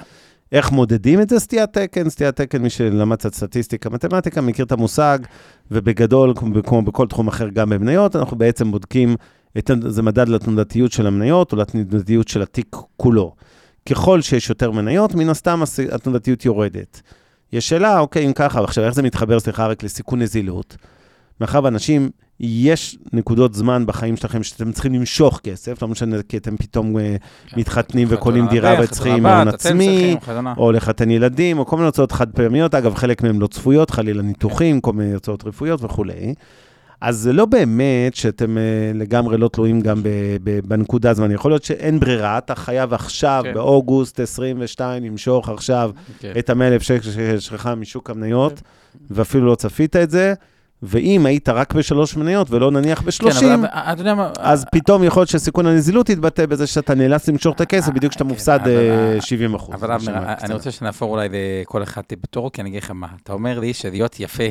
[0.52, 1.40] איך מודדים את זה?
[1.40, 2.10] סטיית תקן.
[2.10, 5.20] סטיית תקן, מי שלמד קצת סטטיסטיקה, מתמטיקה, מכיר את המושג,
[5.72, 9.16] ובגדול, כמו- בכל תחום אחר, גם במניות, אנחנו בעצם בודקים,
[9.88, 13.36] זה מדד לתנודתיות של המניות, או לתנודתיות של התיק כולו.
[13.90, 17.02] ככל שיש יותר מניות, מן הסתם הס- התנודתיות יורדת.
[17.54, 20.78] יש שאלה, אוקיי, אם ככה, עכשיו, איך זה מתחבר, סליחה, רק לסיכון נזילות?
[21.42, 26.58] מאחר ואנשים, יש נקודות זמן בחיים שלכם שאתם צריכים למשוך כסף, לא משנה, כי אתם
[26.58, 27.16] פתאום אה,
[27.58, 30.16] מתחתנים וקונים דירה וצריכים הון עצמי,
[30.58, 34.22] או לחתן ילדים, או כל מיני הוצאות חד פעמיות, אגב, חלק מהן לא צפויות, חלילה
[34.22, 36.34] ניתוחים, כל מיני הוצאות רפואיות וכולי.
[37.02, 40.02] אז זה לא באמת שאתם אה, לגמרי לא תלויים גם
[40.66, 41.32] בנקודה הזמן.
[41.32, 43.54] יכול להיות שאין ברירה, אתה חייב עכשיו, כן.
[43.54, 45.92] באוגוסט 22, למשוך עכשיו
[46.40, 48.62] את ה-100 אלף שקל שיש לך משוק המניות,
[49.12, 50.34] ואפילו לא צפית את זה.
[50.84, 53.60] ואם היית רק בשלוש מניות ולא נניח ב-30, כן,
[53.98, 54.32] יודע מה...
[54.40, 58.24] אז פתאום יכול להיות שסיכון הנזילות יתבטא בזה שאתה נאלץ למשוך את הכסף בדיוק כשאתה
[58.24, 58.70] כן, מופסד אבל-
[59.16, 59.76] אה, 70 אחוז.
[59.76, 59.92] אבל
[60.44, 63.74] אני רוצה שנהפוך אולי לכל אחד בתורו, כי אני אגיד לך מה, אתה אומר לי
[63.74, 64.44] שלהיות יפה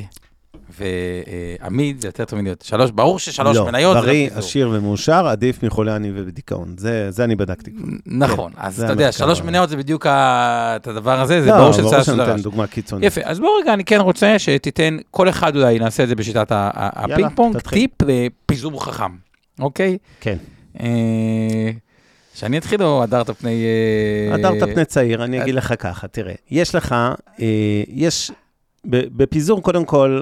[1.61, 4.39] ועמיד זה יותר טוב מלהיות שלוש, ברור ששלוש מניות לא, בריא, לא פיזור.
[4.39, 6.75] עשיר ומאושר, עדיף מחולה עני ובדיכאון.
[6.79, 7.71] זה זה אני בדקתי.
[8.07, 9.13] נכון, כן, אז אתה יודע.
[9.13, 12.43] שלוש מניות זה בדיוק ה- את הדבר הזה, זה לא, ברור שצריך לעשות שנותן דבר.
[12.43, 13.07] דוגמה קיצונית.
[13.07, 16.47] יפה, אז בוא רגע, אני כן רוצה שתיתן, כל אחד אולי נעשה את זה בשיטת
[16.51, 17.59] הפינג פונג.
[17.59, 19.13] טיפ לפיזור חכם,
[19.61, 19.99] אוקיי?
[20.21, 20.37] כן.
[20.81, 20.87] אה,
[22.35, 23.65] שאני אתחיל או הדרת פני...
[24.31, 26.93] אה, הדרת פני צעיר, אני אגיד לך ככה, תראה, יש לך,
[27.41, 27.47] אה,
[27.89, 28.31] יש,
[28.85, 30.21] בפיזור, קודם כל,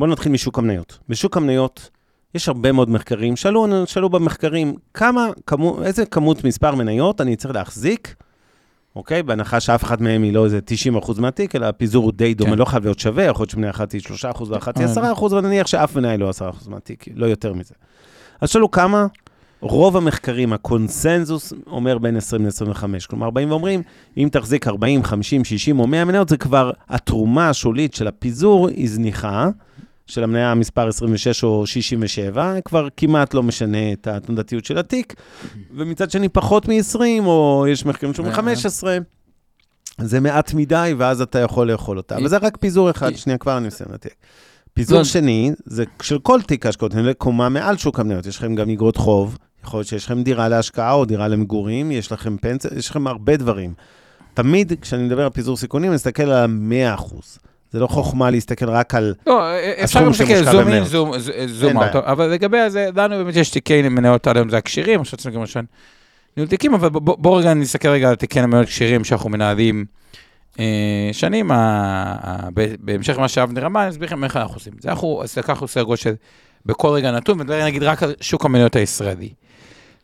[0.00, 0.98] בוא נתחיל משוק המניות.
[1.08, 1.90] בשוק המניות,
[2.34, 7.54] יש הרבה מאוד מחקרים, שאלו, שאלו במחקרים, כמה, כמו, איזה כמות מספר מניות אני צריך
[7.54, 8.14] להחזיק,
[8.96, 9.22] אוקיי?
[9.22, 10.60] בהנחה שאף אחד מהם היא לא איזה
[10.96, 12.58] 90% מהתיק, אלא הפיזור הוא די דומה, כן.
[12.58, 14.00] לא חייב להיות שווה, יכול להיות שמניה אחת היא
[14.38, 17.74] 3% ואחת היא 10%, אבל נניח שאף מניה היא לא 10% מהתיק, לא יותר מזה.
[18.40, 19.06] אז שאלו כמה,
[19.60, 22.84] רוב המחקרים, הקונסנזוס אומר בין 20 ל-25.
[23.08, 23.82] כלומר, באים ואומרים,
[24.16, 28.90] אם תחזיק 40, 50, 60 או 100 מניות, זה כבר התרומה השולית של הפיזור היא
[28.90, 29.48] זניחה,
[30.10, 35.14] של המניה המספר 26 או 67, כבר כמעט לא משנה את התנודתיות של התיק,
[35.76, 38.98] ומצד שני פחות מ-20, או יש מחקרים שאומרים 15,
[39.98, 42.16] זה מעט מדי, ואז אתה יכול לאכול אותה.
[42.16, 44.14] אבל זה רק פיזור אחד, שנייה, כבר אני מסיים לתיק.
[44.74, 45.04] פיזור לא.
[45.04, 48.96] שני, זה של כל תיק ההשקעות, אני קומה מעל שוק המניות, יש לכם גם אגרות
[48.96, 53.06] חוב, יכול להיות שיש לכם דירה להשקעה או דירה למגורים, יש לכם פנסיה, יש לכם
[53.06, 53.74] הרבה דברים.
[54.34, 57.14] תמיד כשאני מדבר על פיזור סיכונים, אני מסתכל על ה-100%.
[57.70, 59.14] זה לא חוכמה להסתכל רק על...
[59.26, 59.42] לא,
[59.84, 60.84] אפשר גם להסתכל שמושקע זום אין.
[60.84, 61.12] זום-
[61.94, 62.04] אאוט.
[62.04, 65.40] אבל לגבי זה, לנו באמת יש תיקי מניות עד היום, זה הקשירים, עכשיו צריכים גם
[65.40, 65.64] ראשון
[66.36, 69.84] ניהול תיקים, אבל בוא- בוא רגע נסתכל רגע על תיקי מניות קשירים שאנחנו מנהלים
[70.58, 70.64] אה,
[71.12, 71.50] שנים,
[72.80, 74.72] בהמשך למה שאבנר אמר, אני אסביר לכם איך אנחנו עושים.
[74.80, 76.14] זה אנחנו, אז לקחנו סדר גודל של
[76.66, 79.28] בכל רגע נתון, ונדבר נגיד רק על שוק המניות הישראלי.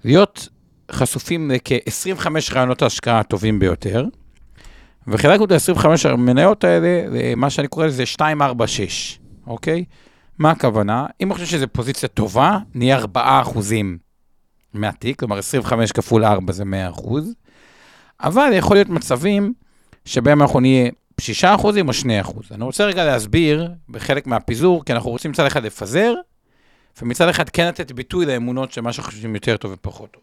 [0.05, 0.49] להיות
[0.93, 4.05] חשופים לכ-25 רעיונות ההשקעה הטובים ביותר,
[5.07, 9.85] וחילקנו את ה-25 המניות האלה למה שאני קורא לזה 246, אוקיי?
[10.39, 11.07] מה הכוונה?
[11.21, 13.99] אם אני חושב שזו פוזיציה טובה, נהיה 4 אחוזים
[14.75, 17.35] מהתיק, כלומר 25 כפול 4 זה 100 אחוז,
[18.21, 19.53] אבל יכול להיות מצבים
[20.05, 20.91] שבהם אנחנו נהיה
[21.21, 22.45] 6 אחוזים או 2 אחוז.
[22.51, 26.15] אני רוצה רגע להסביר בחלק מהפיזור, כי אנחנו רוצים מצד אחד לפזר,
[27.03, 30.23] ומצד אחד כן לתת ביטוי לאמונות של מה שאנחנו חושבים יותר טוב ופחות טוב.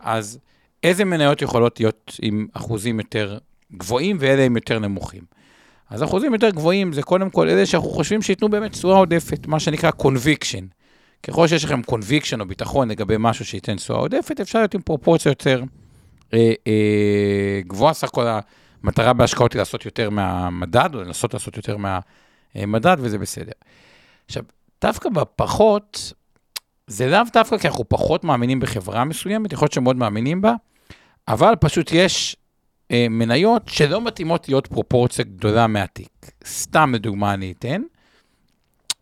[0.00, 0.38] אז
[0.82, 3.38] איזה מניות יכולות להיות עם אחוזים יותר
[3.76, 5.22] גבוהים ואלה הם יותר נמוכים?
[5.90, 9.60] אז אחוזים יותר גבוהים זה קודם כל אלה שאנחנו חושבים שייתנו באמת תשואה עודפת, מה
[9.60, 10.80] שנקרא conviction.
[11.22, 15.30] ככל שיש לכם conviction או ביטחון לגבי משהו שייתן תשואה עודפת, אפשר להיות עם פרופורציה
[15.30, 15.62] יותר
[16.34, 17.94] אה, אה, גבוהה.
[17.94, 18.26] סך הכל
[18.82, 23.52] המטרה בהשקעות היא לעשות יותר מהמדד, או לנסות לעשות יותר מהמדד, וזה בסדר.
[24.26, 24.42] עכשיו,
[24.82, 26.12] דווקא בפחות,
[26.86, 30.54] זה לאו דווקא כי אנחנו פחות מאמינים בחברה מסוימת, יכול להיות שמאוד מאמינים בה,
[31.28, 32.36] אבל פשוט יש
[33.10, 36.30] מניות שלא מתאימות להיות פרופורציה גדולה מהתיק.
[36.46, 37.82] סתם לדוגמה אני אתן.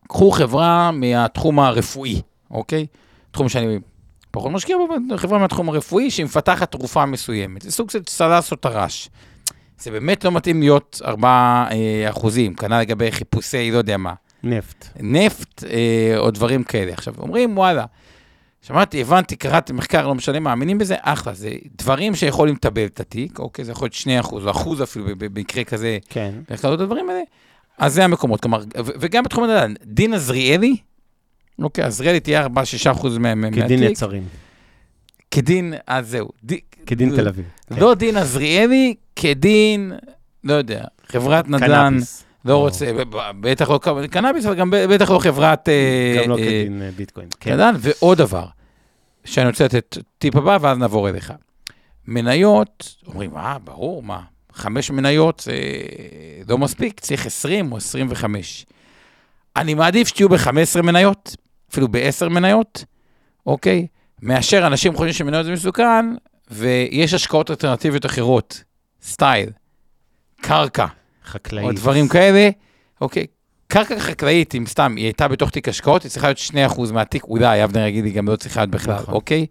[0.09, 2.87] קחו חברה מהתחום הרפואי, אוקיי?
[3.31, 3.79] תחום שאני
[4.31, 7.63] פחות משקיע בו, חברה מהתחום הרפואי שהיא מפתחת תרופה מסוימת.
[7.63, 9.09] זה סוג של סלס או טרש.
[9.79, 11.29] זה באמת לא מתאים להיות 4
[11.71, 14.15] אה, אחוזים, כנ"ל לגבי חיפושי, לא יודע מה.
[14.43, 14.89] נפט.
[15.01, 16.93] נפט אה, או דברים כאלה.
[16.93, 17.85] עכשיו, אומרים, וואלה,
[18.63, 23.39] שמעתי, הבנתי, קראתי מחקר, לא משנה, מאמינים בזה, אחלה, זה דברים שיכולים לטבל את התיק,
[23.39, 26.35] אוקיי, זה יכול להיות 2 אחוז, או אחוז אפילו במקרה כזה, כן.
[26.51, 27.21] ואיך לעשות את הדברים האלה,
[27.79, 30.77] אז זה המקומות, כלומר, וגם בתחום הנדל"ן, דין עזריאלי,
[31.63, 32.49] אוקיי, עזריאלי תהיה 4-6
[32.91, 34.23] אחוז מה- מה- כדין מהתיק, יצרים.
[35.31, 36.55] כדין, אז זהו, ד-
[36.87, 37.45] כדין תל אביב.
[37.69, 37.77] כן.
[37.81, 39.93] לא דין עזריאלי, כדין,
[40.45, 42.25] לא יודע, חברת נדל"ן, קנאביס.
[42.45, 42.93] לא רוצה,
[43.41, 45.69] בטח לא קנאביס, אבל גם בטח לא חברת...
[45.69, 47.29] אה, גם לא אה, כדין אה, ביטקוין.
[47.41, 47.53] כן.
[47.53, 48.47] נדל"ן, ועוד דבר,
[49.25, 51.33] שאני רוצה לתת טיפ הבא, ואז נעבור אליך.
[52.07, 54.21] מניות, אומרים, אה, ברור, מה,
[54.53, 55.53] חמש מניות זה
[56.49, 58.67] לא מספיק, צריך 20 או 25.
[59.57, 61.37] אני מעדיף שתהיו ב-15 מניות,
[61.71, 62.85] אפילו ב-10 מניות,
[63.47, 63.87] אוקיי?
[64.23, 66.15] מאשר אנשים חושבים שמניות זה מסוכן,
[66.51, 68.63] ויש השקעות אלטרנטיביות אחרות,
[69.03, 69.51] סטייל,
[70.41, 70.87] קרקע,
[71.29, 71.65] חקלאי.
[71.65, 72.51] או דברים כאלה,
[73.01, 73.27] אוקיי?
[73.67, 77.65] קרקע חקלאית, אם סתם, היא הייתה בתוך תיק השקעות, היא צריכה להיות 2% מהתיק, אולי,
[77.65, 79.15] אבנר יגיד, היא גם לא צריכה להיות בכלל, נכון.
[79.15, 79.47] אוקיי?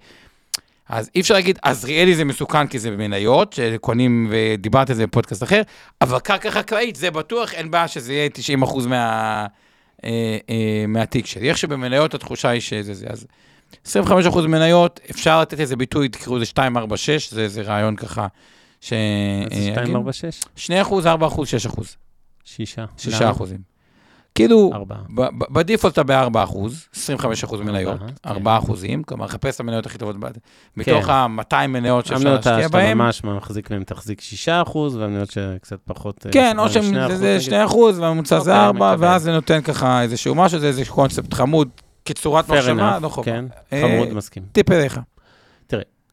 [0.89, 5.43] אז אי אפשר להגיד, עזריאלי זה מסוכן כי זה במניות, שקונים, ודיברת על זה בפודקאסט
[5.43, 5.61] אחר,
[6.01, 8.29] אבל קרקע חקלאית, זה בטוח, אין בעיה שזה יהיה
[8.63, 9.45] 90% מה,
[10.03, 11.49] אה, אה, מהתיק שלי.
[11.49, 13.05] איך שבמניות התחושה היא שזה זה.
[13.09, 13.27] אז
[13.85, 18.27] 25% מניות, אפשר לתת איזה ביטוי, תקראו לזה 246, זה, זה רעיון ככה.
[18.81, 18.93] ש...
[18.93, 20.41] אה, 246?
[20.55, 21.95] 2 אחוז, 4 אחוז, 6 אחוז.
[22.43, 22.85] שישה.
[22.97, 23.31] 6 למה?
[23.31, 23.77] אחוזים.
[24.35, 24.71] כאילו,
[25.51, 29.97] בדיפולט אתה ב-4 אחוז, 25 אחוז מניות, ארבעה, 4 אחוזים, כלומר, חפש את המניות הכי
[29.97, 30.27] טובות, ב-
[30.77, 31.11] מתוך כן.
[31.11, 32.97] ה-200 מניות שאפשר המניות להשקיע שאתה בהן.
[32.97, 36.25] ממש מחזיק מהן תחזיק 6 אחוז, והמניות שקצת פחות...
[36.25, 37.41] אה, כן, או שזה אחוז, זה נגיד.
[37.41, 39.07] 2 אחוז, והממוצע זה אוקיי, 4, מקבל.
[39.07, 41.69] ואז זה נותן ככה איזשהו משהו, זה איזשהו קונספט חמוד,
[42.05, 43.25] כצורת מחשבה, לא חובה.
[43.31, 44.43] כן, אה, חמוד, מסכים.
[44.51, 44.99] טיפ אליך.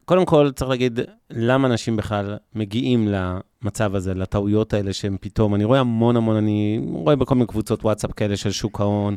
[0.05, 5.63] קודם כל, צריך להגיד, למה אנשים בכלל מגיעים למצב הזה, לטעויות האלה שהם פתאום, אני
[5.63, 9.15] רואה המון המון, אני רואה בכל מיני קבוצות וואטסאפ כאלה של שוק ההון,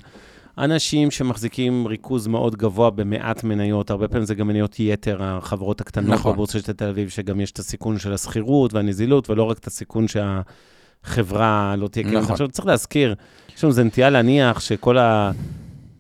[0.59, 6.11] אנשים שמחזיקים ריכוז מאוד גבוה במעט מניות, הרבה פעמים זה גם מניות יתר, החברות הקטנות
[6.11, 6.33] נכון.
[6.33, 10.07] בבורסה של תל אביב, שגם יש את הסיכון של השכירות והנזילות, ולא רק את הסיכון
[10.09, 12.23] שהחברה לא תהיה קיימת.
[12.23, 12.33] נכון.
[12.33, 13.15] עכשיו, צריך להזכיר,
[13.57, 15.31] יש לנו איזו נטייה להניח שכל ה...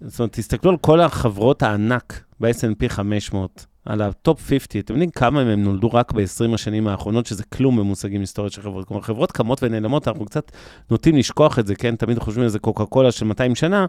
[0.01, 5.45] זאת אומרת, תסתכלו על כל החברות הענק ב-S&P 500, על הטופ 50, אתם יודעים כמה
[5.45, 8.89] מהם נולדו רק ב-20 השנים האחרונות, שזה כלום במושגים היסטוריות של חברות.
[8.89, 10.53] כלומר, חברות קמות ונעלמות, אנחנו קצת
[10.91, 11.97] נוטים לשכוח את זה, כן?
[11.97, 13.87] תמיד חושבים על זה קוקה קולה של 200 שנה.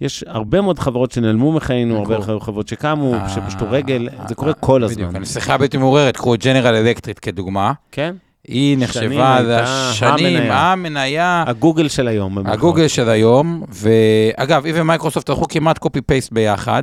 [0.00, 2.40] יש הרבה מאוד חברות שנעלמו מחיינו, הרבה.
[2.40, 5.16] חברות שקמו, אה, שפשטו רגל, אה, זה קורה כל בדיוק, הזמן.
[5.16, 7.72] אני שיחה בלתי מעוררת, קחו את ג'נרל אלקטריק כדוגמה.
[7.92, 8.14] כן?
[8.48, 11.44] היא שנים נחשבה לשנים, המניה.
[11.46, 12.38] הגוגל של היום.
[12.38, 16.82] הגוגל של היום, ואגב, היא ומייקרוסופט הלכו כמעט copy paste ביחד,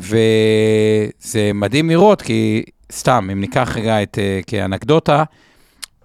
[0.00, 5.24] וזה מדהים לראות, כי סתם, אם ניקח רגע את, אה, כאנקדוטה,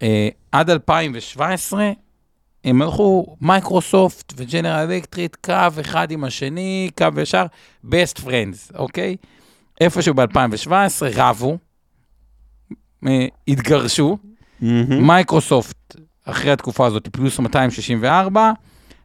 [0.02, 1.92] אה, עד 2017,
[2.64, 7.46] הם הלכו, מייקרוסופט וג'נרל אלקטריק, קו אחד עם השני, קו ישר,
[7.86, 9.16] best friends, אוקיי?
[9.82, 10.72] איפשהו ב-2017
[11.16, 11.58] רבו,
[13.08, 14.18] אה, התגרשו.
[15.02, 18.52] מייקרוסופט, אחרי התקופה הזאת, פלוס 264,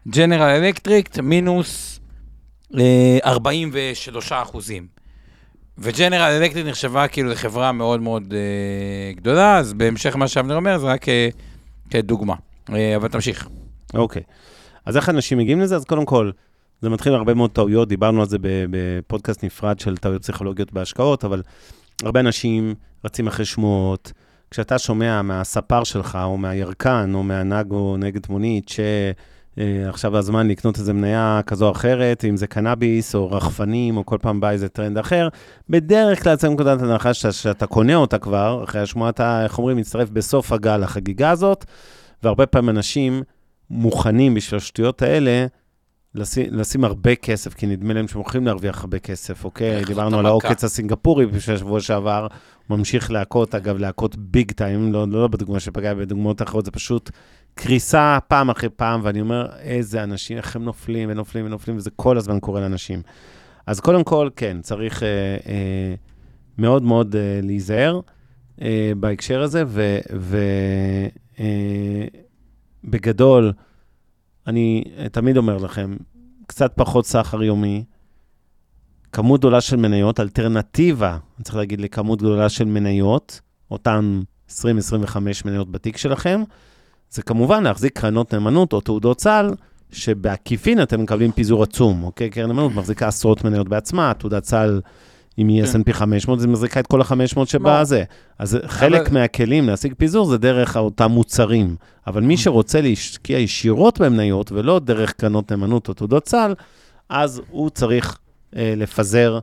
[0.08, 1.95] ג'נרל אלקטריק, מינוס
[2.74, 4.86] 43 אחוזים.
[5.78, 10.86] וג'נרל אלקטריק נחשבה כאילו לחברה מאוד מאוד אה, גדולה, אז בהמשך מה שאבנר אומר, זה
[10.86, 11.28] רק אה,
[11.90, 12.34] כדוגמה.
[12.72, 13.48] אה, אבל תמשיך.
[13.94, 14.22] אוקיי.
[14.86, 15.76] אז איך אנשים מגיעים לזה?
[15.76, 16.30] אז קודם כל,
[16.80, 21.42] זה מתחיל הרבה מאוד טעויות, דיברנו על זה בפודקאסט נפרד של טעויות פסיכולוגיות בהשקעות, אבל
[22.02, 22.74] הרבה אנשים
[23.04, 24.12] רצים אחרי שמועות.
[24.50, 28.68] כשאתה שומע מהספר שלך, או מהירקן, או מהנהג או נגד מונית,
[29.58, 34.18] שעכשיו הזמן לקנות איזה מניה כזו או אחרת, אם זה קנאביס או רחפנים, או כל
[34.20, 35.28] פעם בא איזה טרנד אחר,
[35.68, 39.76] בדרך כלל זה נקודת הנחה שאתה, שאתה קונה אותה כבר, אחרי השמועה אתה, איך אומרים,
[39.76, 41.64] מצטרף בסוף הגל לחגיגה הזאת,
[42.22, 43.22] והרבה פעמים אנשים
[43.70, 45.46] מוכנים בשביל השטויות האלה,
[46.14, 49.84] לשים, לשים הרבה כסף, כי נדמה להם שהם הולכים להרוויח הרבה כסף, אוקיי?
[49.84, 50.26] דיברנו על?
[50.26, 52.26] העוקץ הסינגפורי בשבוע שעבר,
[52.66, 57.10] הוא ממשיך להכות, אגב, להכות ביג טיים, לא, לא בדוגמה שפגעה, בדוגמאות אחרות, זה פשוט
[57.58, 62.18] קריסה פעם אחרי פעם, ואני אומר, איזה אנשים, איך הם נופלים ונופלים ונופלים, וזה כל
[62.18, 63.02] הזמן קורה לאנשים.
[63.66, 65.08] אז קודם כל, כן, צריך אה,
[65.46, 65.94] אה,
[66.58, 68.00] מאוד מאוד אה, להיזהר
[68.62, 69.64] אה, בהקשר הזה,
[72.84, 73.52] ובגדול,
[74.46, 75.96] אני אה, תמיד אומר לכם,
[76.46, 77.84] קצת פחות סחר יומי,
[79.12, 83.40] כמות גדולה של מניות, אלטרנטיבה, אני צריך להגיד לכמות גדולה של מניות,
[83.70, 84.52] אותן 20-25
[85.44, 86.42] מניות בתיק שלכם,
[87.10, 89.50] זה כמובן להחזיק קרנות נאמנות או תעודות סל,
[89.92, 92.30] שבעקיפין אתם מקבלים פיזור עצום, אוקיי?
[92.30, 94.80] קרן נאמנות מחזיקה עשרות מניות בעצמה, תעודת סל,
[95.38, 95.80] אם היא כן.
[95.80, 97.44] S&P 500, זה מחזיקה את כל ה-500 לא.
[97.44, 98.04] שבזה.
[98.38, 101.76] אז חלק מהכלים להשיג פיזור זה דרך אותם מוצרים.
[102.06, 106.54] אבל מי שרוצה להשקיע ישירות במניות, ולא דרך קרנות נאמנות או תעודות סל,
[107.08, 108.18] אז הוא צריך
[108.56, 109.38] אה, לפזר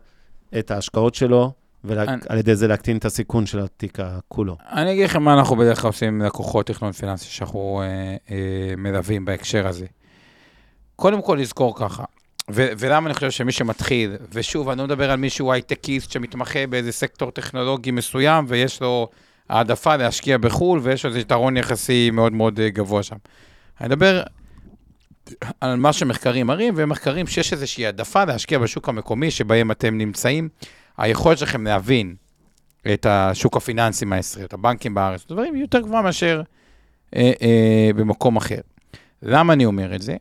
[0.59, 1.51] את ההשקעות שלו,
[1.83, 4.57] ועל אני- ידי זה להקטין את הסיכון של התיק כולו.
[4.71, 7.87] אני אגיד לכם מה אנחנו בדרך כלל עושים עם לקוחות תכנון פיננסי שאנחנו אה,
[8.35, 9.85] אה, מלווים בהקשר הזה.
[10.95, 12.03] קודם כל לזכור ככה,
[12.51, 16.91] ו- ולמה אני חושב שמי שמתחיל, ושוב, אני לא מדבר על מישהו הייטקיסט שמתמחה באיזה
[16.91, 19.07] סקטור טכנולוגי מסוים, ויש לו
[19.49, 23.15] העדפה להשקיע בחו"ל, ויש לו איזה יתרון יחסי מאוד מאוד אה, גבוה שם.
[23.81, 24.23] אני מדבר
[25.61, 30.49] על מה שמחקרים מראים, ומחקרים שיש איזושהי העדפה להשקיע בשוק המקומי שבהם אתם נמצאים.
[30.97, 32.15] היכולת שלכם להבין
[32.93, 36.41] את השוק הפיננסי מהישראלי, את הבנקים בארץ, דברים יותר גבוהה מאשר
[37.15, 38.59] אה, אה, במקום אחר.
[39.21, 40.15] למה אני אומר את זה?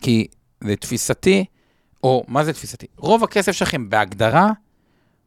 [0.00, 0.26] כי
[0.62, 1.44] לתפיסתי,
[2.02, 2.86] או מה זה תפיסתי?
[2.96, 4.50] רוב הכסף שלכם בהגדרה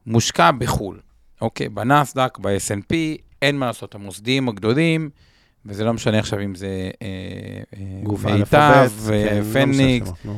[0.05, 0.99] מושקע בחו"ל,
[1.41, 1.69] אוקיי?
[1.69, 2.93] בנסדק, ב-S&P,
[3.41, 5.09] אין מה לעשות, המוסדיים הגדולים,
[5.65, 7.07] וזה לא משנה עכשיו אם זה אה,
[7.77, 10.07] אה, גוף מיטב, אה, כן, לא פניקס.
[10.09, 10.31] אה,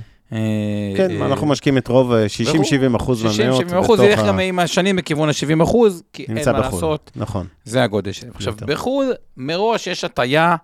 [0.98, 4.19] כן, אה, אנחנו משקיעים את רוב אה, 60-70 אחוז 60, מהמניות 70 אחוז, זה ילך
[4.19, 4.41] בתוך גם ה...
[4.41, 6.60] עם השנים בכיוון ה-70 אחוז, כי אין מה בחו"ל.
[6.60, 7.48] לעשות, נכון.
[7.63, 8.32] זה הגודל שלהם.
[8.36, 8.65] עכשיו, יותר.
[8.65, 10.56] בחו"ל, מראש יש הטיה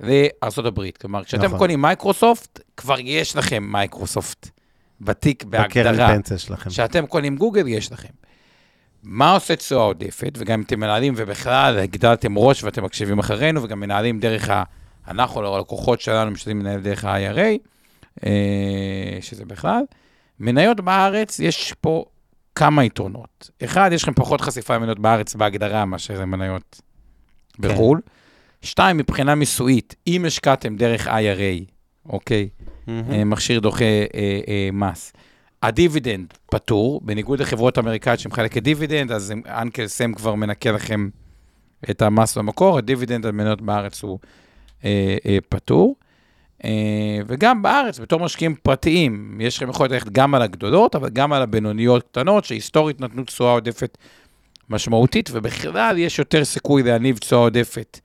[0.00, 0.90] לארה"ב.
[1.00, 1.58] כלומר, כשאתם נכון.
[1.58, 4.48] קונים מייקרוסופט, כבר יש לכם מייקרוסופט
[5.00, 5.92] בתיק בהגדרה.
[5.92, 6.70] בקרן פנסיה שלכם.
[6.70, 8.08] כשאתם קונים גוגל, יש לכם.
[9.02, 13.80] מה עושה תשואה עודפת, וגם אם אתם מנהלים ובכלל הגדלתם ראש ואתם מקשיבים אחרינו, וגם
[13.80, 14.62] מנהלים דרך ה...
[15.08, 17.56] אנחנו, הלקוחות שלנו, משתדלים לנהל דרך ה-IRA, אה,
[19.20, 19.82] שזה בכלל.
[20.40, 22.04] מניות בארץ, יש פה
[22.54, 23.50] כמה יתרונות.
[23.64, 26.80] אחד, יש לכם פחות חשיפה למניות בארץ בהגדרה מאשר למניות
[27.58, 28.00] בחו"ל.
[28.62, 31.72] שתיים, מבחינה מיסויית, אם השקעתם דרך IRA,
[32.08, 32.48] אוקיי.
[32.88, 35.12] אה, מכשיר דוחה אה, אה, מס.
[35.62, 41.08] הדיבידנד פטור, בניגוד לחברות אמריקאיות שמחלקת דיבידנד, אז אנקל סם כבר מנקה לכם
[41.90, 44.18] את המס במקור, הדיבידנד על מניות בארץ הוא
[44.84, 45.96] אה, אה, פטור.
[46.64, 51.32] אה, וגם בארץ, בתור משקיעים פרטיים, יש לכם יכולת ללכת גם על הגדולות, אבל גם
[51.32, 53.98] על הבינוניות קטנות, שהיסטורית נתנו תשואה עודפת
[54.70, 58.00] משמעותית, ובכלל יש יותר סיכוי להניב תשואה עודפת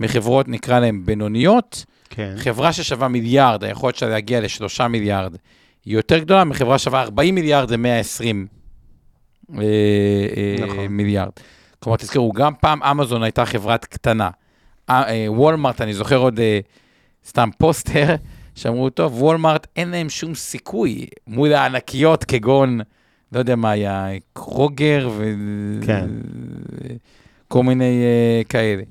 [0.00, 1.84] מחברות, נקרא להן בינוניות.
[2.10, 2.34] כן.
[2.36, 5.36] חברה ששווה מיליארד, היכולת שלה להגיע לשלושה מיליארד,
[5.84, 8.24] היא יותר גדולה מחברה שווה 40 מיליארד ל-120
[9.58, 9.62] אה,
[10.36, 10.86] אה, נכון.
[10.86, 11.32] מיליארד.
[11.78, 14.30] כלומר, תזכרו, גם פעם אמזון הייתה חברת קטנה.
[15.28, 16.60] וולמארט, אני זוכר עוד אה,
[17.26, 18.14] סתם פוסטר,
[18.54, 22.80] שאמרו, טוב, וולמארט אין להם שום סיכוי מול הענקיות כגון,
[23.32, 25.34] לא יודע מה היה, קרוגר ו...
[25.86, 26.10] כן.
[27.48, 28.82] כל מיני אה, כאלה.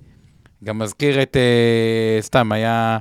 [0.64, 2.98] גם מזכיר את, אה, סתם, היה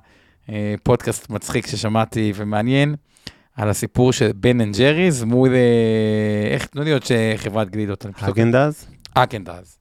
[0.48, 2.94] אה, פודקאסט מצחיק ששמעתי ומעניין,
[3.56, 7.02] על הסיפור של בן אנד ג'ריז מול, אה, איך, תנו לי עוד
[7.36, 8.06] חברת גלידות.
[8.18, 8.86] האגן דאז?
[9.14, 9.78] האגן דאז.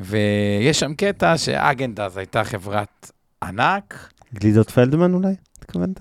[0.00, 3.10] ויש שם קטע שהאגן דאז הייתה חברת
[3.42, 4.12] ענק.
[4.40, 5.34] גלידות פלדמן אולי?
[5.58, 6.00] התכוונת?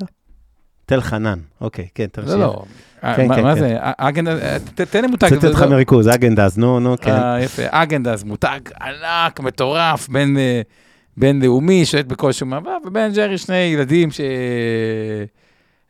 [0.86, 2.32] תל חנן, אוקיי, כן, תמשיך.
[2.32, 2.64] לא, לא.
[3.04, 3.60] אה, כן, מה כן, כן.
[3.60, 3.78] זה?
[3.78, 5.40] אה, אגנדז, אה, תן לי מותג.
[5.40, 7.12] זה אותך מריכוז, אגנדז, נו, נו, כן.
[7.12, 10.62] אה, יפה, אגנדז, מותג ענק, מטורף, בין, אה,
[11.18, 14.22] בינלאומי, שולט בכל שום מעבר, ובן ג'רי שני ילדים ש...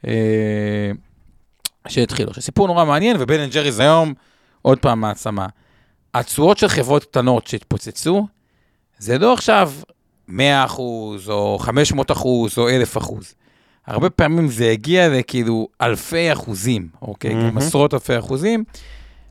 [0.08, 0.92] אה,
[1.88, 2.34] שהתחילו.
[2.40, 4.14] סיפור נורא מעניין, ובן אנד ג'ריז היום,
[4.62, 5.48] עוד פעם מעצמה.
[6.14, 8.28] התשואות של חברות קטנות שהתפוצצו,
[8.98, 9.72] זה לא עכשיו
[10.28, 13.34] 100 אחוז, או 500 אחוז, או 1,000 אחוז.
[13.88, 17.34] הרבה פעמים זה הגיע לכאילו אלפי אחוזים, אוקיי?
[17.34, 17.58] גם מהמם.
[17.58, 18.64] עשרות אלפי אחוזים.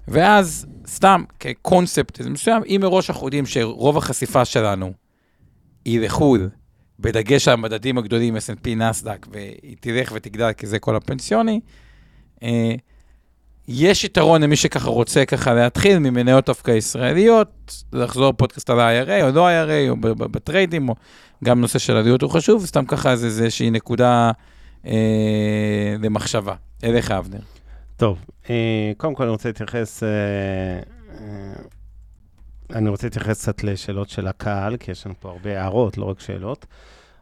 [0.08, 4.92] ואז, סתם כקונספט מסוים, אם מראש אנחנו יודעים שרוב החשיפה שלנו
[5.84, 6.48] היא לחו"ל,
[7.00, 11.60] בדגש על המדדים הגדולים, S&P, נסדק, והיא תלך ותגדל כי זה כל הפנסיוני,
[12.42, 12.74] אה,
[13.68, 19.30] יש יתרון למי שככה רוצה ככה להתחיל ממניות דווקא ישראליות, לחזור פודקאסט על ה-IRA או
[19.30, 20.94] לא IRA, או בטריידים, או
[21.44, 24.30] גם נושא של עלויות הוא חשוב, סתם ככה זה איזושהי נקודה
[24.86, 26.54] אה, למחשבה.
[26.84, 27.40] אליך, אבנר.
[27.96, 28.18] טוב,
[28.50, 30.08] אה, קודם כל אני רוצה להתייחס, אה,
[31.20, 31.52] אה,
[32.70, 36.20] אני רוצה להתייחס קצת לשאלות של הקהל, כי יש לנו פה הרבה הערות, לא רק
[36.20, 36.66] שאלות.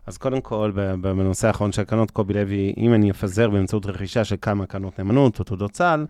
[0.06, 4.36] אז קודם כל, בנושא האחרון של הקרנות, קובי לוי, אם אני אפזר באמצעות רכישה של
[4.42, 6.06] כמה קרנות נאמנות או תעודות צה"ל,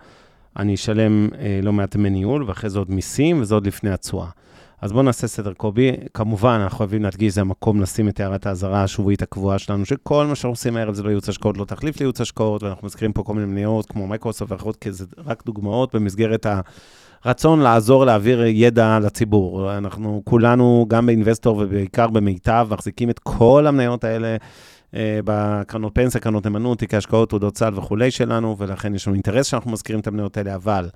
[0.56, 4.28] אני אשלם אה, לא מעט דמי ניהול, ואחרי זה עוד מיסים, וזה עוד לפני התשואה.
[4.80, 5.92] אז בואו נעשה סדר, קובי.
[6.14, 10.34] כמובן, אנחנו חייבים להדגיש, זה המקום לשים את הערת האזהרה השבועית הקבועה שלנו, שכל מה
[10.34, 13.34] שאנחנו עושים הערב זה לא ייעוץ השקעות, לא תחליף לייעוץ השקעות, ואנחנו מזכירים פה כל
[13.34, 16.46] מיני מניות כמו מייקרוסופט ואחרות, כי זה רק דוגמאות במסגרת
[17.24, 19.76] הרצון לעזור להעביר ידע לציבור.
[19.78, 24.36] אנחנו כולנו, גם באינבסטור ובעיקר במיטב, מחזיקים את כל המניות האלה.
[24.94, 29.46] אה, בקרנות פנסיה, קרנות נאמנות, תיקי השקעות, תעודות סל וכולי שלנו, ולכן יש לנו אינטרס
[29.46, 30.88] שאנחנו מזכירים את המניות האלה, אבל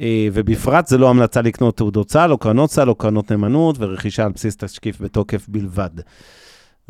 [0.00, 4.24] אה, ובפרט זה לא המלצה לקנות תעודות צה"ל או קרנות צה"ל או קרנות נאמנות ורכישה
[4.24, 5.90] על בסיס תשקיף בתוקף בלבד.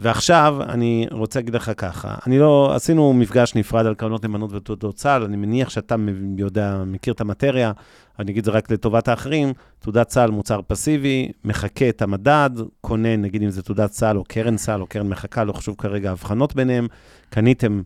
[0.01, 4.95] ועכשיו אני רוצה להגיד לך ככה, אני לא, עשינו מפגש נפרד על קרנות נאמנות ותעודות
[4.95, 5.97] צה"ל, אני מניח שאתה
[6.39, 7.73] יודע, מכיר את המטריה,
[8.19, 13.43] אני אגיד זה רק לטובת האחרים, תעודת צה"ל מוצר פסיבי, מחקה את המדד, קונה, נגיד
[13.43, 16.87] אם זה תעודת צה"ל או קרן צה"ל או קרן מחקה, לא חשוב כרגע הבחנות ביניהם,
[17.31, 17.83] קניתם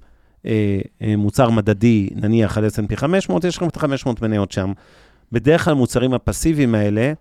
[0.47, 4.73] אה, אה, מוצר מדדי, נניח על S&P 500, יש לכם את 500 מניות שם.
[5.33, 7.13] בדרך כלל המוצרים הפסיביים האלה,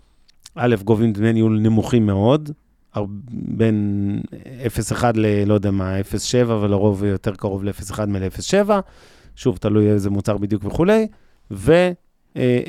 [0.56, 2.52] א', גובים דמי ניהול נמוכים מאוד,
[3.32, 4.20] בין
[4.96, 8.70] 0.1 ל, לא יודע מה, 0.7, ולרוב יותר קרוב ל-0.1 מ-0.7.
[9.36, 11.08] שוב, תלוי איזה מוצר בדיוק וכולי.
[11.52, 11.94] והם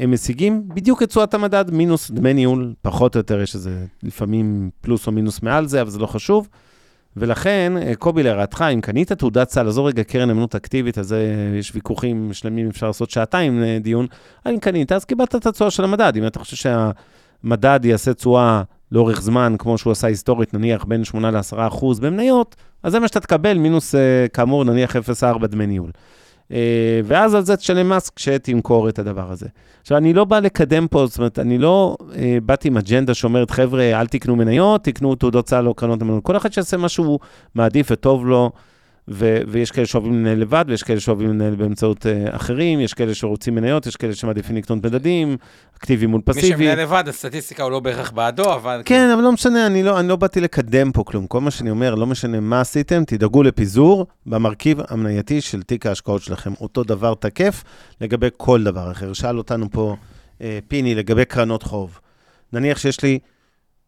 [0.09, 5.07] משיגים בדיוק את תשואת המדד, מינוס דמי ניהול, פחות או יותר, יש איזה לפעמים פלוס
[5.07, 6.49] או מינוס מעל זה, אבל זה לא חשוב.
[7.17, 11.15] ולכן, אה, קובי, להערתך, אם קנית תעודת סל, עזוב רגע קרן אמנות אקטיבית, אז
[11.59, 14.07] יש ויכוחים שלמים, אפשר לעשות שעתיים אה, דיון.
[14.49, 16.13] אם קנית, אז קיבלת את התשואה של המדד.
[16.17, 21.31] אם אתה חושב שהמדד יעשה תשואה לאורך זמן, כמו שהוא עשה היסטורית, נניח בין 8
[21.31, 25.90] ל-10 אחוז במניות, אז זה מה שאתה תקבל, מינוס, אה, כאמור, נניח 0.4 דמי ניהול.
[26.53, 29.47] אה, ואז על זה תשלם מס כשתמכור את הדבר הזה.
[29.83, 33.51] עכשיו, אני לא בא לקדם פה, זאת אומרת, אני לא אה, באתי עם אג'נדה שאומרת,
[33.51, 36.25] חבר'ה, אל תקנו מניות, תקנו תעודות צה"ל או קרנות מניות.
[36.25, 37.18] כל אחד שיעשה מה שהוא
[37.55, 38.51] מעדיף וטוב לו.
[39.09, 43.14] ו- ויש כאלה שאוהבים לנהל לבד, ויש כאלה שאוהבים לנהל באמצעות uh, אחרים, יש כאלה
[43.14, 45.37] שרוצים מניות, יש כאלה שמעדיפים לקנות מדדים,
[45.77, 46.51] אקטיבי מול פסיבי.
[46.51, 48.83] מי שמנהל לבד, הסטטיסטיקה הוא לא בהכרח בעדו, אבל...
[48.85, 51.27] כן, אבל לא משנה, אני לא, אני לא באתי לקדם פה כלום.
[51.27, 56.23] כל מה שאני אומר, לא משנה מה עשיתם, תדאגו לפיזור במרכיב המנייתי של תיק ההשקעות
[56.23, 56.53] שלכם.
[56.61, 57.64] אותו דבר תקף
[58.01, 59.12] לגבי כל דבר אחר.
[59.12, 59.97] שאל אותנו פה
[60.38, 62.01] uh, פיני לגבי קרנות חוב.
[62.53, 63.19] נניח שיש לי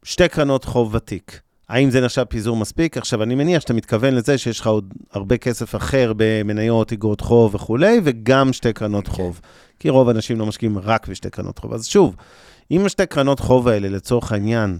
[0.02, 1.40] שתי קרנות חוב ותיק.
[1.68, 2.96] האם זה נחשב פיזור מספיק?
[2.96, 7.54] עכשיו, אני מניח שאתה מתכוון לזה שיש לך עוד הרבה כסף אחר במניות, אגרות חוב
[7.54, 9.40] וכולי, וגם שתי קרנות חוב.
[9.78, 11.74] כי רוב האנשים לא משקיעים רק בשתי קרנות חוב.
[11.74, 12.16] אז שוב,
[12.70, 14.78] אם השתי קרנות חוב האלה, לצורך העניין,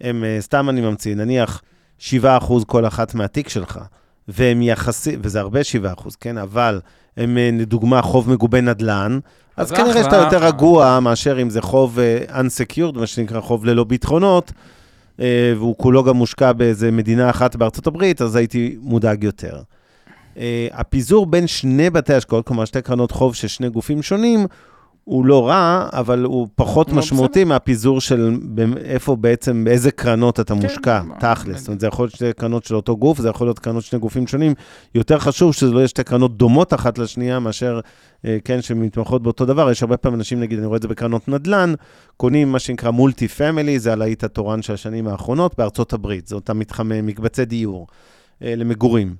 [0.00, 1.62] הם, אה, סתם אני ממציא, נניח
[1.98, 3.80] 7% כל אחת מהתיק שלך,
[4.28, 6.38] והם יחסי, וזה הרבה 7%, כן?
[6.38, 6.80] אבל
[7.16, 9.18] הם אה, לדוגמה חוב מגובה נדל"ן,
[9.56, 13.64] אז, אז כנראה שאתה יותר רגוע מאשר אם זה חוב uh, unsecured, מה שנקרא חוב
[13.64, 14.52] ללא ביטחונות.
[15.20, 19.60] אה, והוא כולו גם מושקע באיזה מדינה אחת בארצות הברית, אז הייתי מודאג יותר.
[20.38, 24.46] אה, הפיזור בין שני בתי השקעות, כלומר שתי קרנות חוב של שני גופים שונים,
[25.08, 27.48] הוא לא רע, אבל הוא פחות לא משמעותי בסדר.
[27.48, 28.36] מהפיזור של
[28.84, 31.58] איפה בעצם, באיזה קרנות אתה כן, מושקע, תכלס.
[31.58, 33.98] זאת אומרת, זה יכול להיות שתי קרנות של אותו גוף, זה יכול להיות קרנות שני
[33.98, 34.54] גופים שונים.
[34.94, 37.80] יותר חשוב שזה לא יהיה שתי קרנות דומות אחת לשנייה, מאשר,
[38.24, 39.70] אה, כן, שמתמחות באותו דבר.
[39.70, 41.74] יש הרבה פעמים אנשים, נגיד, אני רואה את זה בקרנות נדל"ן,
[42.16, 46.28] קונים מה שנקרא multi family, זה הלהיט התורן של השנים האחרונות בארצות הברית.
[46.28, 47.86] זה אותם מתחמי, מקבצי דיור
[48.42, 49.14] אה, למגורים.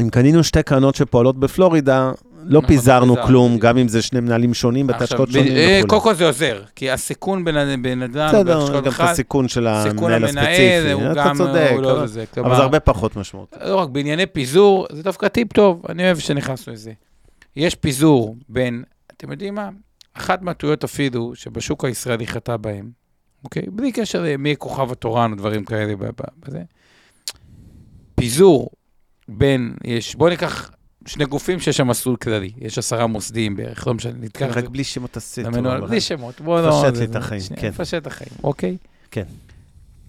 [0.00, 2.12] אם קנינו שתי קרנות שפועלות בפלורידה,
[2.44, 5.88] לא פיזרנו כלום, גם אם זה שני מנהלים שונים, בתי השקעות שונים אה, וכולי.
[5.88, 10.94] קודם כל זה עוזר, כי הסיכון בנדל"ן, בסדר, גם את הסיכון של המנהל הספציפי.
[11.14, 12.24] גם, צודק, לא זה.
[12.36, 13.56] אבל זה הרבה פחות משמעות.
[13.64, 16.92] לא רק, בענייני פיזור, זה דווקא טיפ טוב, אני אוהב שנכנסנו לזה.
[17.56, 18.82] יש פיזור בין,
[19.16, 19.68] אתם יודעים מה?
[20.14, 22.90] אחת מהטעויות אפילו שבשוק הישראלי חטא בהם,
[23.44, 23.62] אוקיי?
[23.72, 25.94] בלי קשר למי כוכב התורן או דברים כאלה
[26.46, 26.62] בזה.
[28.14, 28.70] פיזור
[29.28, 30.70] בין, יש, בואו ניקח
[31.06, 34.46] שני גופים שיש שם מסלול כללי, יש עשרה מוסדיים בערך, לא משנה, נתקע...
[34.46, 35.42] רק בלי שמות תעשה
[35.88, 36.82] בלי שמות, בוא לא...
[36.84, 37.70] פשט לי את החיים, כן.
[37.70, 38.76] פשט את החיים, אוקיי?
[39.10, 39.24] כן.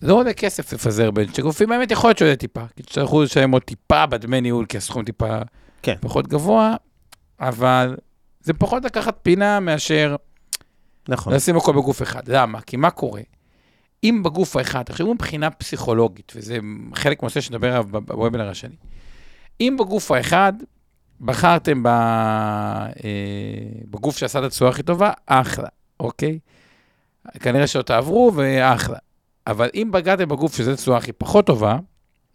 [0.02, 3.52] לא עולה כסף לפזר בין שני גופים, האמת יכול להיות שעולה טיפה, כי תצטרכו לשלם
[3.52, 5.40] עוד טיפה בדמי ניהול, כי הסכום טיפה
[5.82, 5.96] כן.
[6.02, 6.76] פחות גבוה,
[7.40, 7.96] אבל
[8.42, 10.16] זה פחות לקחת פינה מאשר
[11.10, 11.34] נכון.
[11.34, 12.28] לשים הכל בגוף אחד.
[12.28, 12.62] למה?
[12.62, 13.22] כי מה קורה?
[14.04, 16.58] אם בגוף האחד, תחשבו מבחינה פסיכולוגית, וזה
[16.96, 18.76] חלק מהנושא שנדבר עליו בוובינר השני,
[19.62, 20.54] אם בגוף האחד
[21.22, 22.88] בחרתם אה,
[23.90, 25.68] בגוף שעשה את התשואה הכי טובה, אחלה,
[26.00, 26.40] אוקיי?
[27.40, 28.98] כנראה שלא תעברו, ואחלה.
[29.48, 31.78] אבל אם פגעתם בגוף שזו התשואה הכי פחות טובה,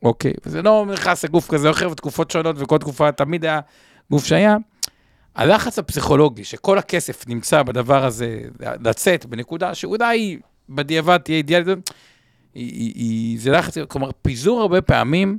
[0.03, 3.61] אוקיי, וזה לא נכנס לגוף כזה או אחר, ותקופות שונות, וכל תקופה תמיד היה
[4.11, 4.57] גוף שהיה,
[5.35, 11.69] הלחץ הפסיכולוגי, שכל הכסף נמצא בדבר הזה, לצאת בנקודה שאולי בדיעבד תהיה אידיאלית,
[13.37, 15.39] זה לחץ, כלומר, פיזור הרבה פעמים,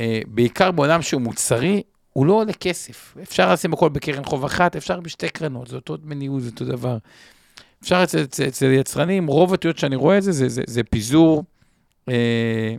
[0.00, 1.82] אה, בעיקר בעולם שהוא מוצרי,
[2.14, 3.16] הוא לא עולה כסף.
[3.22, 6.64] אפשר לשים הכל בקרן חוב אחת, אפשר בשתי קרנות, זה אותו דמי ניהול, זה אותו
[6.64, 6.98] דבר.
[7.82, 11.44] אפשר אצל, אצל, אצל יצרנים, רוב הטעויות שאני רואה את זה, זה, זה, זה פיזור
[12.08, 12.74] אה,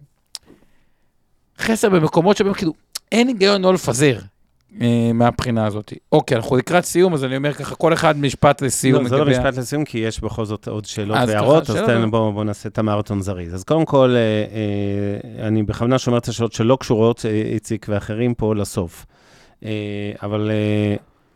[1.60, 2.74] חסר במקומות שבהם כאילו
[3.12, 4.20] אין היגיון לא לפזר.
[4.82, 5.94] אה, מהבחינה הזאת.
[6.12, 9.04] אוקיי, אנחנו לקראת סיום, אז אני אומר ככה, כל אחד משפט לסיום.
[9.04, 12.34] לא, זה לא משפט לסיום, כי יש בכל זאת עוד שאלות והערות, אז תן, בואו
[12.34, 13.54] בוא נעשה את המרתון זריז.
[13.56, 14.20] אז קודם כל, אה,
[15.42, 19.06] אה, אני בכוונה שומר את השאלות שלא קשורות, איציק ואחרים פה, לסוף.
[20.24, 20.52] אבל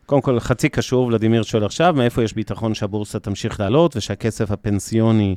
[0.05, 5.35] קודם כל, חצי קשור, ולדימיר שואל עכשיו, מאיפה יש ביטחון שהבורסה תמשיך לעלות, ושהכסף הפנסיוני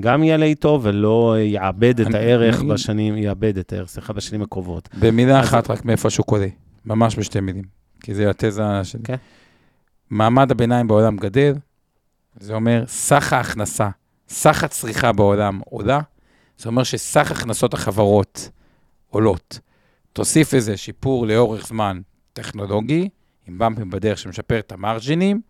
[0.00, 4.88] גם יעלה איתו, ולא יאבד את הערך בשנים, יאבד את הערך, סליחה, בשנים הקרובות.
[4.98, 6.46] במילה אחת, רק מאיפה השוק עולה.
[6.86, 7.64] ממש בשתי מילים,
[8.00, 8.98] כי זה התזה של...
[8.98, 9.02] Okay.
[9.04, 9.16] כן.
[10.10, 11.54] מעמד הביניים בעולם גדל,
[12.40, 13.88] זה אומר סך ההכנסה,
[14.28, 16.00] סך הצריכה בעולם עולה,
[16.58, 18.50] זה אומר שסך הכנסות החברות
[19.10, 19.58] עולות.
[20.12, 22.00] תוסיף לזה שיפור לאורך זמן
[22.34, 23.08] טכנולוגי,
[23.48, 25.40] עם במפים בדרך שמשפר את המרג'ינים,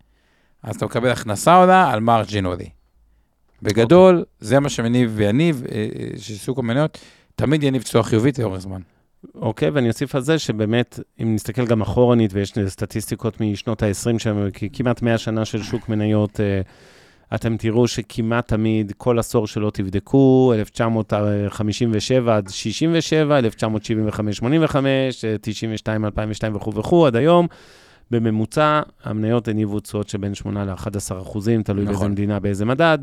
[0.62, 2.64] אז אתה מקבל הכנסה עולה על מרג'ין עולה.
[3.62, 4.18] בגדול, okay.
[4.18, 4.49] אוקיי.
[4.49, 6.99] זה מה שמניב ויניב, אה, אה, שסוג המניות,
[7.35, 8.80] תמיד יניב תשואה חיובית לאורך זמן.
[9.35, 14.49] אוקיי, ואני אוסיף על זה שבאמת, אם נסתכל גם אחורנית, ויש סטטיסטיקות משנות ה-20, שם,
[14.72, 16.61] כמעט 100 שנה של שוק מניות, אה,
[17.35, 26.57] אתם תראו שכמעט תמיד, כל עשור שלא תבדקו, 1957 עד 67, 1975, 85, 92, 2002
[26.57, 27.47] וכו' וכו', עד היום,
[28.11, 31.95] בממוצע, המניות הניבו תשואות שבין 8 ל-11 אחוזים, תלוי נכון.
[31.95, 32.99] באיזה מדינה, באיזה מדד.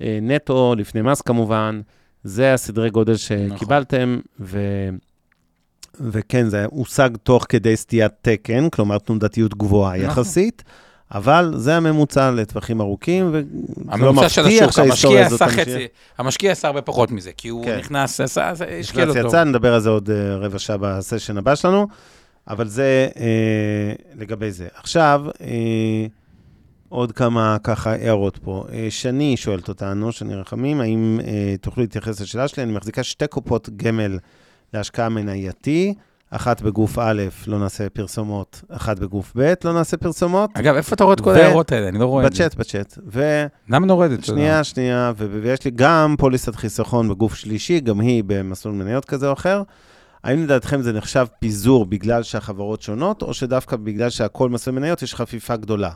[0.00, 1.80] אה, נטו, לפני מס כמובן,
[2.24, 4.46] זה הסדרי גודל שקיבלתם, נכון.
[4.48, 4.88] ו...
[6.00, 10.10] וכן, זה הושג תוך כדי סטיית תקן, כלומר תנודתיות גבוהה נכון.
[10.10, 10.62] יחסית,
[11.14, 13.42] אבל זה הממוצע לטווחים ארוכים, וזה
[13.98, 15.66] לא מבטיח שההיסטוריה הזאת תמשיך.
[16.18, 17.78] המשקיע עשה הרבה פחות מזה, כי הוא כן.
[17.78, 19.16] נכנס, עשה, השקיע טוב.
[19.16, 20.12] יצא, נדבר על זה עוד uh,
[20.44, 21.86] רבע שעה בסשן הבא שלנו,
[22.48, 23.18] אבל זה uh,
[24.20, 24.68] לגבי זה.
[24.74, 25.40] עכשיו, uh,
[26.88, 28.64] עוד כמה ככה הערות פה.
[28.68, 31.24] Uh, שני שואלת אותנו, שני רחמים, האם uh,
[31.60, 32.62] תוכלו להתייחס לשאלה שלי?
[32.62, 34.18] אני מחזיקה שתי קופות גמל.
[34.74, 35.94] להשקעה מנייתי,
[36.30, 40.50] אחת בגוף א', לא נעשה פרסומות, אחת בגוף ב', לא נעשה פרסומות.
[40.54, 41.88] אגב, איפה אתה רואה את כל ההערות האלה?
[41.88, 42.44] אני לא רואה את זה.
[42.44, 42.98] בצ'אט, בצ'אט.
[43.12, 43.46] ו...
[43.68, 44.24] למה נורדת?
[44.24, 49.32] שנייה, שנייה, ויש לי גם פוליסת חיסכון בגוף שלישי, גם היא במסלול מניות כזה או
[49.32, 49.62] אחר.
[50.24, 55.14] האם לדעתכם זה נחשב פיזור בגלל שהחברות שונות, או שדווקא בגלל שהכל מסלול מניות יש
[55.14, 55.90] חפיפה גדולה?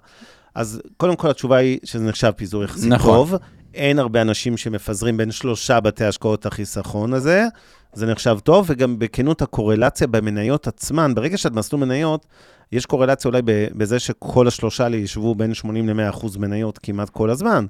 [0.55, 3.15] אז קודם כל התשובה היא שזה נחשב פיזור יחסית נכון.
[3.15, 3.35] טוב.
[3.75, 7.47] אין הרבה אנשים שמפזרים בין שלושה בתי השקעות החיסכון הזה.
[7.95, 12.27] זה נחשב טוב, וגם בכנות הקורלציה במניות עצמן, ברגע שאת מסלול מניות,
[12.73, 13.43] יש קורלציה אולי
[13.77, 17.67] בזה שכל השלושה האלה ישבו בין 80 ל-100 אחוז מניות כמעט כל הזמן,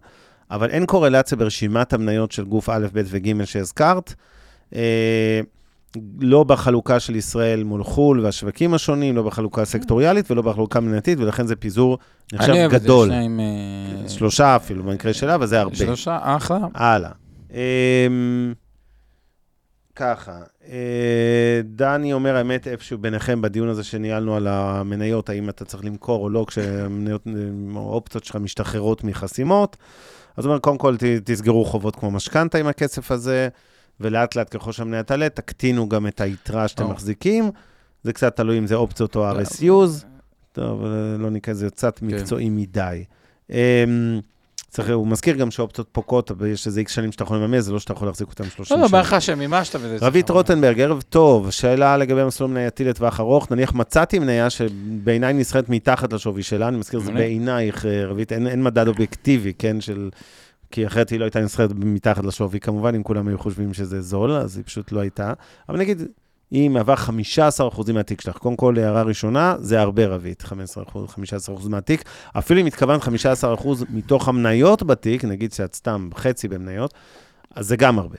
[0.50, 4.14] אבל אין קורלציה ברשימת המניות של גוף א', ב' וג' שהזכרת.
[4.74, 5.40] אה,
[6.20, 11.46] לא בחלוקה של ישראל מול חו"ל והשווקים השונים, לא בחלוקה סקטוריאלית ולא בחלוקה מנייתית, ולכן
[11.46, 11.98] זה פיזור
[12.32, 12.52] נחשב גדול.
[12.52, 13.40] אני אוהב את זה, שניים...
[14.08, 15.76] שלושה אפילו, במקרה שלה, וזה הרבה.
[15.76, 16.58] שלושה, אחלה.
[16.74, 17.10] הלאה.
[19.94, 25.64] אמ, ככה, אה, דני אומר, האמת, איפשהו ביניכם בדיון הזה שניהלנו על המניות, האם אתה
[25.64, 27.26] צריך למכור או לא, כשהמניות,
[27.74, 29.76] האופציות שלך משתחררות מחסימות.
[30.36, 33.48] אז הוא אומר, קודם כל, תסגרו חובות כמו משכנתה עם הכסף הזה,
[34.00, 37.50] ולאט לאט ככל שהמניה תעלה, תקטינו גם את היתרה שאתם מחזיקים.
[38.02, 40.04] זה קצת תלוי אם זה אופציות או RSUs.
[40.52, 40.84] טוב,
[41.18, 42.06] לא ניכנס, זה קצת כן.
[42.06, 43.04] מקצועי מדי.
[44.74, 47.78] צריך, הוא מזכיר גם שאופציות פוקעות, יש איזה איקס שנים שאתה יכול לממש, זה לא
[47.78, 48.76] שאתה יכול להחזיק אותם 30 שנה.
[48.76, 49.96] לא, לא, בערך השם, מימשת בזה.
[50.00, 55.68] רבית רוטנברג, ערב טוב, שאלה לגבי מסלול מנייתי לטווח ארוך, נניח מצאתי מניה שבעיניי נסחרת
[55.68, 60.10] מתחת לשווי שלה, אני מזכיר, זה בעינייך, אה, רבית, אין, אין מדד אובייקטיבי, כן, של...
[60.70, 64.32] כי אחרת היא לא הייתה נסחרת מתחת לשווי, כמובן, אם כולם היו חושבים שזה זול,
[64.32, 65.32] אז היא פשוט לא הייתה.
[65.68, 66.02] אבל נגיד,
[66.50, 68.36] היא מהווה 15% מהתיק שלך.
[68.36, 70.46] קודם כל, הערה ראשונה, זה הרבה רבית, 15%,
[71.64, 72.04] 15% מהתיק.
[72.38, 73.08] אפילו אם התכוונת 15%
[73.90, 76.94] מתוך המניות בתיק, נגיד שאת סתם חצי במניות,
[77.54, 78.16] אז זה גם הרבה.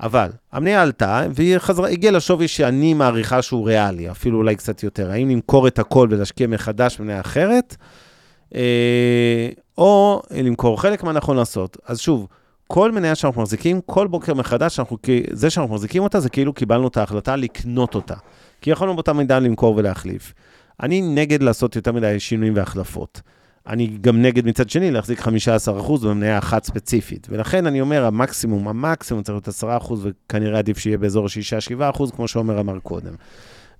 [0.00, 5.10] אבל המניה עלתה, והיא חזרה, הגיעה לשווי שאני מעריכה שהוא ריאלי, אפילו אולי קצת יותר.
[5.10, 7.76] האם למכור את הכל ולהשקיע מחדש במניה אחרת?
[8.54, 9.48] אה,
[9.78, 11.76] או למכור חלק מה נכון לעשות.
[11.86, 12.26] אז שוב,
[12.68, 14.96] כל מניה שאנחנו מחזיקים, כל בוקר מחדש, אנחנו,
[15.30, 18.14] זה שאנחנו מחזיקים אותה, זה כאילו קיבלנו את ההחלטה לקנות אותה.
[18.60, 20.32] כי יכולנו באותה מידה למכור ולהחליף.
[20.82, 23.20] אני נגד לעשות יותר מדי שינויים והחלפות.
[23.66, 25.28] אני גם נגד מצד שני להחזיק 15%
[26.02, 27.26] במניה אחת ספציפית.
[27.30, 31.26] ולכן אני אומר, המקסימום, המקסימום צריך להיות 10%, וכנראה עדיף שיהיה באזור
[31.96, 33.14] 6-7%, כמו שעומר אמר קודם.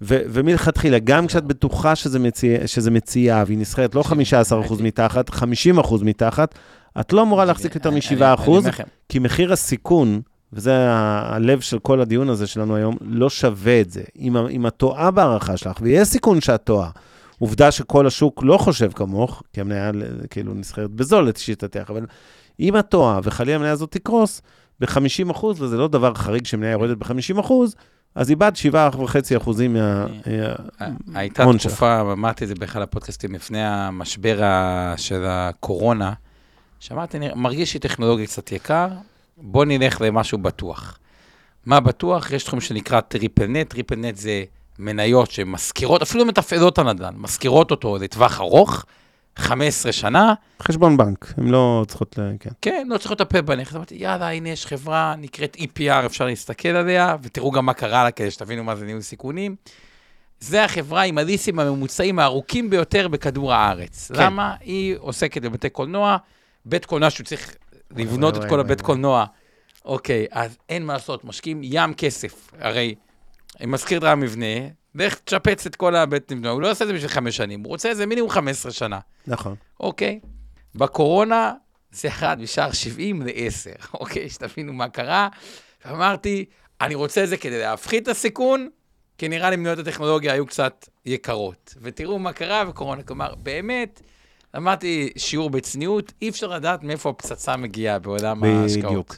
[0.02, 6.04] ו- ומלכתחילה, גם כשאת בטוחה שזה מציע, שזה מציע והיא נסחרת לא 15% מתחת, 50%
[6.04, 6.54] מתחת,
[7.00, 8.50] את לא אמורה להחזיק יותר מ-7%,
[9.08, 10.20] כי מחיר הסיכון,
[10.52, 14.02] וזה הלב של כל הדיון הזה שלנו היום, לא שווה את זה.
[14.18, 16.90] אם, אם את טועה בהערכה שלך, ויש סיכון שאת טועה,
[17.38, 19.90] עובדה שכל השוק לא חושב כמוך, כי המניה
[20.30, 22.06] כאילו נסחרת בזול לשיטתך, אבל
[22.60, 24.42] אם את טועה וחלילה המניה הזאת תקרוס
[24.80, 27.74] ב-50 אחוז, וזה לא דבר חריג שמניה יורדת ב-50 אחוז,
[28.14, 30.88] אז איבדת 7.5 אחוזים מההון שלך.
[31.14, 34.40] הייתה תקופה, אמרתי את זה באחד הפודקאסטים לפני המשבר
[34.96, 36.12] של הקורונה,
[36.84, 38.88] שאמרתי, מרגיש לי טכנולוגיה קצת יקר,
[39.36, 40.98] בוא נלך למשהו בטוח.
[41.66, 42.30] מה בטוח?
[42.30, 44.44] יש תחום שנקרא triple net, triple net זה
[44.78, 48.84] מניות שמשכירות, אפילו מתפעלות הנדל"ן, משכירות אותו לטווח ארוך,
[49.36, 50.34] 15 שנה.
[50.62, 52.50] חשבון בנק, הן לא צריכות, כן.
[52.62, 53.74] כן, לא צריכות לטפל בנכס.
[53.74, 58.10] אמרתי, יאללה, הנה יש חברה, נקראת EPR, אפשר להסתכל עליה, ותראו גם מה קרה לה,
[58.10, 59.56] כדי שתבינו מה זה ניהול סיכונים.
[60.40, 64.10] זה החברה עם הליסים הממוצעים הארוכים ביותר בכדור הארץ.
[64.14, 64.22] כן.
[64.22, 64.54] למה?
[64.60, 66.16] היא עוסקת בבתי קולנוע,
[66.64, 67.56] בית קולנוע שהוא צריך
[67.90, 69.24] לבנות את כל הבית קולנוע.
[69.84, 72.50] אוקיי, אז אין מה לעשות, משקיעים ים כסף.
[72.58, 72.94] הרי
[73.60, 74.46] אני מזכיר את המבנה,
[74.94, 77.68] לך תשפץ את כל הבית מבנה, הוא לא עושה את זה בשביל חמש שנים, הוא
[77.68, 78.98] רוצה איזה מינימום 15 שנה.
[79.26, 79.54] נכון.
[79.80, 80.20] אוקיי?
[80.74, 81.52] בקורונה
[81.92, 84.28] זה ירד משער 70 ל-10, אוקיי?
[84.30, 85.28] שתבינו מה קרה.
[85.84, 86.44] ואמרתי,
[86.80, 88.68] אני רוצה את זה כדי להפחית את הסיכון,
[89.18, 91.74] כי נראה לי מניות הטכנולוגיה היו קצת יקרות.
[91.80, 93.02] ותראו מה קרה בקורונה.
[93.02, 94.02] כלומר, באמת,
[94.54, 98.84] למדתי שיעור בצניעות, אי אפשר לדעת מאיפה הפצצה מגיעה בעולם ההשקעות.
[98.84, 99.16] בדיוק.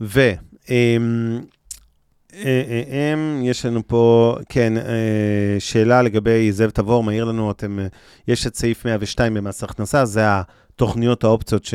[0.00, 0.32] ו...
[0.70, 1.40] אמ,
[2.34, 4.72] אה, אה, אה, יש לנו פה, כן,
[5.58, 7.78] שאלה לגבי זאב תבור, מעיר לנו, אתם,
[8.28, 11.68] יש את סעיף 102 במס הכנסה, זה התוכניות, האופציות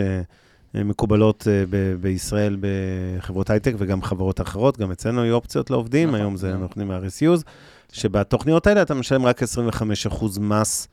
[0.74, 6.38] שמקובלות ב- בישראל בחברות הייטק וגם חברות אחרות, גם אצלנו היו אופציות לעובדים, נכון, היום
[6.38, 6.62] זה נכון.
[6.62, 7.43] נותנים RSUs,
[7.91, 10.88] שבתוכניות האלה אתה משלם רק 25% מס.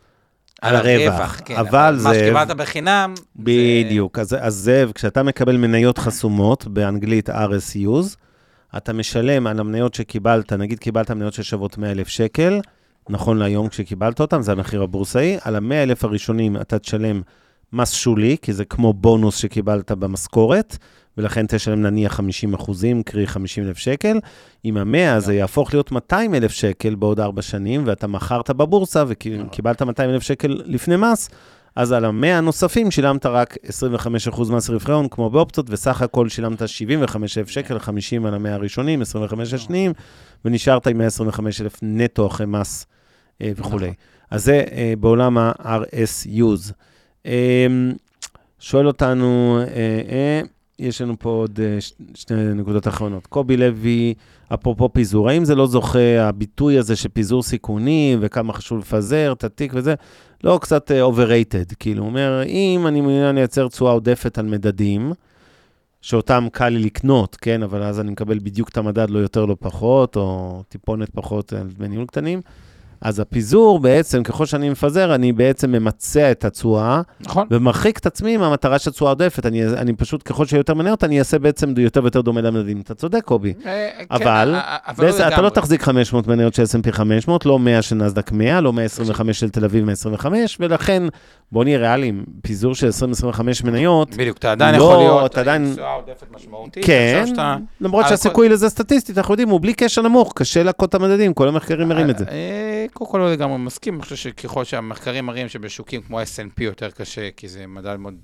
[0.62, 2.12] על הרווח, כן, אבל זאב...
[2.12, 3.14] מה שקיבלת בחינם...
[3.36, 4.22] בדיוק, זה...
[4.22, 8.16] אז, אז זאב, כשאתה מקבל מניות חסומות, באנגלית RSUs,
[8.76, 12.60] אתה משלם על המניות שקיבלת, נגיד קיבלת מניות ששוות 100,000 שקל,
[13.08, 17.22] נכון להיום כשקיבלת אותן, זה המחיר הבורסאי, על ה-100,000 הראשונים אתה תשלם
[17.72, 20.76] מס שולי, כי זה כמו בונוס שקיבלת במשכורת,
[21.18, 24.18] ולכן תשלם נניח 50 אחוזים, קרי 50,000 שקל.
[24.64, 30.22] עם ה-100 זה יהפוך להיות 200,000 שקל בעוד 4 שנים, ואתה מכרת בבורסה וקיבלת 200,000
[30.22, 31.30] שקל לפני מס,
[31.76, 33.56] אז על המאה הנוספים שילמת רק
[34.28, 39.02] 25% מס רווחי הון, כמו באופציות, וסך הכל שילמת 75,000 שקל, 50 על המאה הראשונים,
[39.02, 39.92] 25 השניים,
[40.44, 42.86] ונשארת עם 125,000 נטו אחרי מס
[43.42, 43.86] אה, וכולי.
[43.86, 43.94] נכון.
[44.30, 46.72] אז זה אה, בעולם ה-RSUs.
[47.26, 47.66] אה,
[48.58, 50.40] שואל אותנו, אה,
[50.82, 51.78] יש לנו פה עוד אה,
[52.14, 53.26] שתי נקודות אחרונות.
[53.26, 54.14] קובי לוי,
[54.54, 59.44] אפרופו פיזור, האם זה לא זוכה, הביטוי הזה של פיזור סיכונים, וכמה חשוב לפזר את
[59.44, 59.94] התיק וזה,
[60.44, 65.12] לא קצת uh, overrated, כאילו, הוא אומר, אם אני מעוניין לייצר תשואה עודפת על מדדים,
[66.00, 69.56] שאותם קל לי לקנות, כן, אבל אז אני מקבל בדיוק את המדד, לא יותר, לא
[69.60, 72.40] פחות, או טיפונת פחות על דמי ניהול קטנים,
[73.02, 77.46] אז הפיזור בעצם, ככל שאני מפזר, אני בעצם ממצע את התשואה, נכון.
[77.50, 79.46] ומרחיק את עצמי מהמטרה של תשואה עודפת.
[79.46, 82.80] אני, אני פשוט, ככל שיהיה יותר מניות, אני אעשה בעצם יותר ויותר דומה למדדים.
[82.80, 83.54] אתה צודק, קובי.
[83.66, 84.54] אה, כן, אבל,
[84.86, 88.60] אבל לא אתה לא תחזיק 500 מניות של S&P 500, לא 100 של נסדק 100,
[88.60, 91.02] לא 125 של תל אביב 125, ולכן,
[91.52, 92.88] בוא נהיה ריאליים, פיזור של
[93.32, 95.72] 20-25 מניות, בדיוק, אתה עדיין לא, יכול להיות, עדיין...
[95.72, 96.84] תשואה עודפת משמעותית.
[96.84, 97.56] כן, שאתה...
[97.80, 98.54] למרות שהסיכוי כל...
[98.54, 102.10] לזה סטטיסטית, אנחנו יודעים, הוא בלי קשר נמוך, קשה להכות את המדדים, כל המחקרים מראים
[102.10, 102.24] את זה.
[102.24, 106.90] אה, קודם כל לא לגמרי מסכים, אני חושב שככל שהמחקרים מראים שבשוקים כמו S&P יותר
[106.90, 108.14] קשה, כי זה מדד מאוד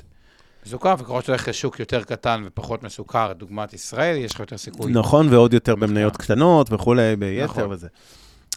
[0.66, 4.92] מסוכר, וככל שאתה הולך לשוק יותר קטן ופחות מסוכר, דוגמת ישראל, יש לך יותר סיכוי.
[4.92, 7.70] נכון, ועוד יותר במניות קטנות וכולי, ביתר נכון.
[7.70, 7.88] וזה.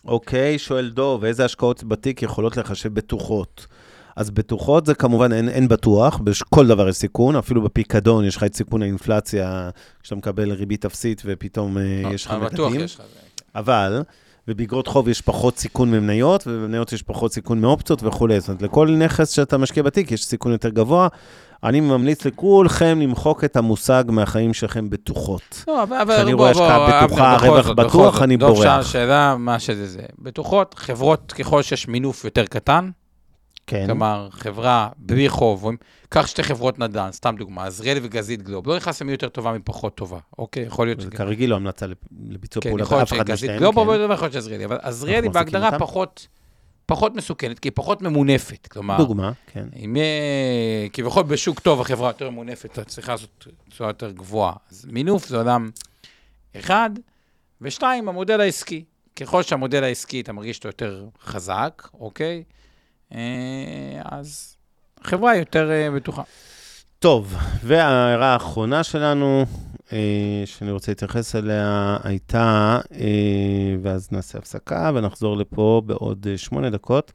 [0.05, 3.67] אוקיי, שואל דוב, איזה השקעות בתיק יכולות לחשב בטוחות?
[4.15, 8.43] אז בטוחות זה כמובן אין, אין בטוח, בכל דבר יש סיכון, אפילו בפיקדון יש לך
[8.43, 9.69] את סיכון האינפלציה,
[10.03, 11.83] כשאתה מקבל ריבית אפסית ופתאום אה,
[12.13, 12.47] יש לך מדדים.
[12.47, 13.01] בטוח יש לך.
[13.55, 14.03] אבל
[14.47, 18.39] ובאגרות חוב יש פחות סיכון ממניות, ובמניות יש פחות סיכון מאופציות וכולי.
[18.39, 21.07] זאת אומרת, לכל נכס שאתה משקיע בתיק יש סיכון יותר גבוה.
[21.63, 25.63] אני ממליץ לכולכם למחוק את המושג מהחיים שלכם בטוחות.
[25.67, 26.15] לא, אבל...
[26.15, 28.63] כשאני רואה השקעה בטוחה, רווח בטוח, אני בורח.
[28.63, 30.01] דוב שאלה מה שזה זה.
[30.19, 32.89] בטוחות, חברות, ככל שיש מינוף יותר קטן,
[33.67, 33.85] כן.
[33.85, 35.69] כלומר, חברה בלי חוב,
[36.09, 39.95] קח שתי חברות נדל"ן, סתם דוגמה, עזריאלי וגזית גלוב, לא נכנס למי יותר טובה מפחות
[39.95, 40.63] טובה, אוקיי?
[40.63, 41.01] יכול להיות...
[41.01, 41.85] זה כרגיל לא המלצה
[42.29, 43.59] לביצוע כן, פעולה יכול להיות באף אחד שגזית משתיהם.
[43.59, 43.81] גלוב, כן.
[43.81, 45.79] אבל יכול להיות שעזריאלי, אבל עזריאלי בהגדרה?
[45.79, 46.27] פחות,
[46.85, 48.67] פחות מסוכנת, כי היא פחות ממונפת.
[48.67, 49.67] כלומר, דוגמה, כן.
[49.75, 49.95] אם
[50.93, 54.53] כביכול בשוק טוב, החברה יותר ממונפת, הצריכה הזאת תשואה יותר גבוהה.
[54.71, 55.69] אז מינוף זה עולם
[56.55, 56.89] אחד,
[57.61, 58.83] ושתיים, המודל העסקי.
[59.15, 62.43] ככל שהמודל העסקי, אתה מרגיש אותו יותר חזק, אוקיי?
[63.15, 64.55] אה, אז
[65.01, 66.21] החברה היא יותר אה, בטוחה.
[66.99, 69.45] טוב, וההערה האחרונה שלנו,
[69.93, 76.69] אה, שאני רוצה להתייחס אליה, הייתה, אה, ואז נעשה הפסקה ונחזור לפה בעוד אה, שמונה
[76.69, 77.11] דקות.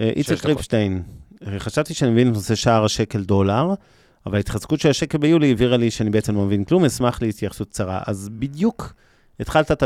[0.00, 0.46] אה, איציק.
[0.46, 1.02] ריפשטיין,
[1.46, 3.74] אה, חשבתי שאני מבין את נושא שער השקל דולר,
[4.26, 8.02] אבל ההתחזקות של השקל ביולי הבהירה לי שאני בעצם לא מבין כלום, אשמח להתייחסות קצרה.
[8.06, 8.94] אז בדיוק
[9.40, 9.82] התחלת את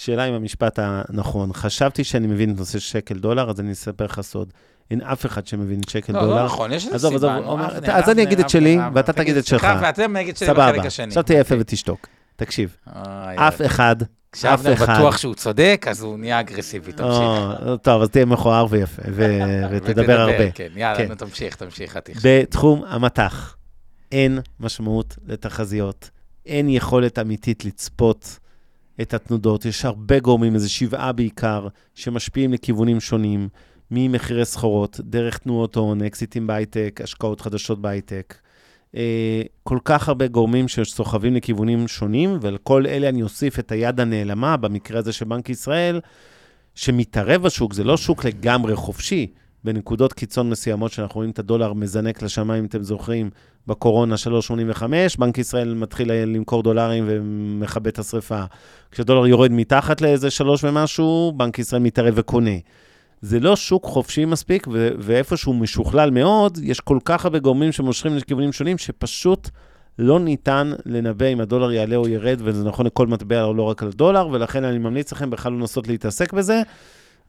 [0.00, 1.52] השאלה עם המשפט הנכון.
[1.52, 4.52] חשבתי שאני מבין את נושא שקל דולר, אז אני אספר לך סוד.
[4.90, 6.34] אין אף אחד שמבין שקל לא, דולר.
[6.36, 7.36] לא נכון, יש איזה עזוב, סיבה.
[7.38, 9.66] עזוב, אתה- אז אני אגיד את שלי, ואתה תגיד את שלך.
[9.82, 11.06] ואתם נגיד שלי בחלק סבבה, השני.
[11.06, 12.06] עכשיו תהיה יפה ותשתוק.
[12.36, 13.02] תקשיב, אוי,
[13.36, 13.96] אף אחד,
[14.44, 14.94] אף אחד.
[14.98, 17.20] בטוח שהוא צודק, אז הוא נהיה אגרסיבי, תמשיך.
[17.66, 19.02] או, טוב, אז תהיה מכוער ויפה,
[19.70, 20.50] ותדבר הרבה.
[20.50, 21.14] כן, יאללה, כן.
[21.14, 22.20] תמשיך, תמשיך, חתיך.
[22.24, 23.56] בתחום המטח,
[24.12, 26.10] אין משמעות לתחזיות,
[26.46, 28.38] אין יכולת אמיתית לצפות
[29.02, 29.64] את התנודות.
[29.64, 33.48] יש הרבה גורמים, איזה שבעה בעיקר, שמשפיעים לכיוונים שונים,
[33.90, 38.34] ממחירי סחורות, דרך תנועות הון, אקזיטים בהייטק, השקעות חדשות בהייטק.
[38.96, 44.56] אה, כל כך הרבה גורמים שסוחבים לכיוונים שונים, ולכל אלה אני אוסיף את היד הנעלמה,
[44.56, 46.00] במקרה הזה של בנק ישראל,
[46.74, 49.26] שמתערב בשוק, זה לא שוק לגמרי חופשי.
[49.64, 53.30] בנקודות קיצון מסוימות, שאנחנו רואים את הדולר מזנק לשמיים, אם אתם זוכרים,
[53.66, 54.14] בקורונה
[54.74, 54.82] 3.85,
[55.18, 58.42] בנק ישראל מתחיל למכור דולרים ומכבה את השרפה.
[58.90, 62.50] כשדולר יורד מתחת לאיזה שלוש ומשהו, בנק ישראל מתערב וקונה.
[63.20, 67.72] זה לא שוק חופשי מספיק, ו- ואיפה שהוא משוכלל מאוד, יש כל כך הרבה גורמים
[67.72, 69.48] שמושכים לכיוונים שונים, שפשוט
[69.98, 73.92] לא ניתן לנבא אם הדולר יעלה או ירד, וזה נכון לכל מטבע, לא רק על
[73.92, 76.62] דולר, ולכן אני ממליץ לכם בכלל לנסות להתעסק בזה.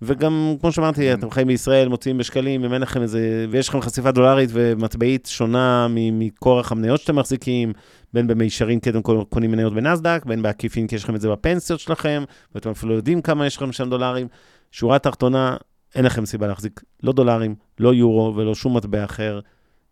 [0.01, 4.11] וגם, כמו שאמרתי, אתם חיים בישראל, מוציאים בשקלים, אם אין לכם איזה, ויש לכם חשיפה
[4.11, 7.73] דולרית ומטבעית שונה מכורח המניות שאתם מחזיקים,
[8.13, 11.79] בין במישרין כי אתם קונים מניות בנסדק, בין בעקיפין כי יש לכם את זה בפנסיות
[11.79, 12.23] שלכם,
[12.55, 14.27] ואתם אפילו יודעים כמה יש לכם שם דולרים.
[14.71, 15.57] שורה תחתונה,
[15.95, 19.39] אין לכם סיבה להחזיק לא דולרים, לא יורו ולא שום מטבע אחר,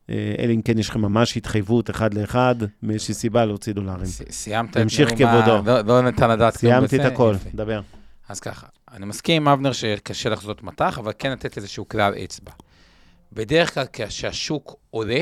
[0.10, 4.06] אה, אלא אם כן יש לכם ממש התחייבות אחד לאחד, מאיזושהי סיבה להוציא דולרים.
[4.06, 5.62] סיימת את תמשיך נאום ה- כבודו.
[5.66, 7.08] לא- לא ניתן לדעת כלום סיימתי את בזה?
[7.14, 7.36] הכל.
[7.56, 7.82] דבר.
[8.30, 12.52] אז ככה, אני מסכים עם אבנר שקשה לחזות מטח, אבל כן לתת איזשהו כלל אצבע.
[13.34, 15.22] בדרך כלל כשהשוק עולה,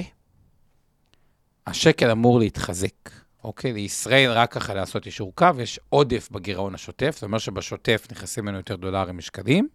[1.67, 3.09] השקל אמור להתחזק.
[3.43, 3.73] אוקיי?
[3.73, 8.57] לישראל רק ככה לעשות אישור קו, יש עודף בגירעון השוטף, זאת אומרת שבשוטף נכנסים לנו
[8.57, 9.67] יותר דולרים משקלים,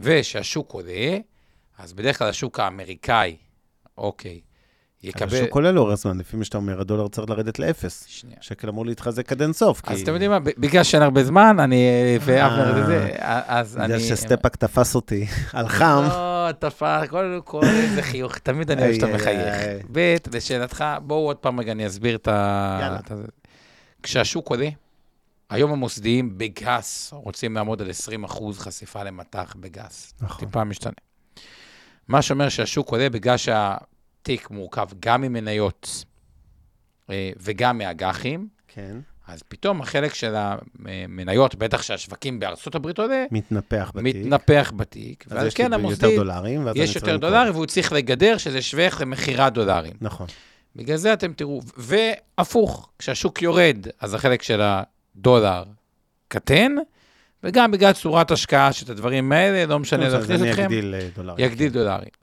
[0.00, 1.18] וכשהשוק עולה,
[1.78, 3.36] אז בדרך כלל השוק האמריקאי,
[3.98, 4.40] אוקיי,
[5.02, 5.36] יקבל...
[5.36, 8.04] השוק עולה לאורך זמן, לפי מה שאתה אומר, הדולר צריך לרדת לאפס.
[8.08, 8.36] שנייה.
[8.40, 9.82] שקל אמור להתחזק עד אינסוף.
[9.88, 11.88] אז כי- אתם יודעים מה, בגלל שאין הרבה זמן, אני
[12.20, 13.08] ואבנר וזה,
[13.46, 13.84] אז אני...
[13.86, 16.02] בגלל שסטפאק תפס אותי על חם.
[16.08, 19.86] לא, תפס, קודם כל איזה חיוך, תמיד אני אוהב שאתה מחייך.
[19.92, 22.78] ב', לשאלתך, בואו עוד פעם רגע, אני אסביר את ה...
[22.82, 22.98] יאללה.
[24.02, 24.68] כשהשוק עולה,
[25.50, 30.14] היום המוסדיים בגס רוצים לעמוד על 20 אחוז חשיפה למטח בגס.
[30.20, 30.38] נכון.
[30.46, 30.92] טיפה משתנה.
[32.08, 33.36] מה שאומר שהשוק עולה בגלל
[34.20, 36.04] שהתיק מורכב גם ממניות
[37.10, 38.96] אה, וגם מאג"חים, כן.
[39.28, 44.16] אז פתאום החלק של המניות, בטח שהשווקים בארצות הברית עולה, מתנפח בתיק.
[44.16, 45.24] מתנפח בתיק.
[45.30, 47.16] אז יש כן יותר המוסדי, דולרים, ואז יש יותר.
[47.16, 49.92] דולרים, והוא צריך לגדר שזה שווה ערך למכירת דולרים.
[50.00, 50.26] נכון.
[50.76, 55.64] בגלל זה אתם תראו, והפוך, כשהשוק יורד, אז החלק של הדולר
[56.28, 56.72] קטן,
[57.44, 61.46] וגם בגלל צורת השקעה שאת הדברים האלה, לא משנה אז להכניס אתכם, אגדיל אה, דולרים.
[61.46, 62.19] יגדיל דולרים.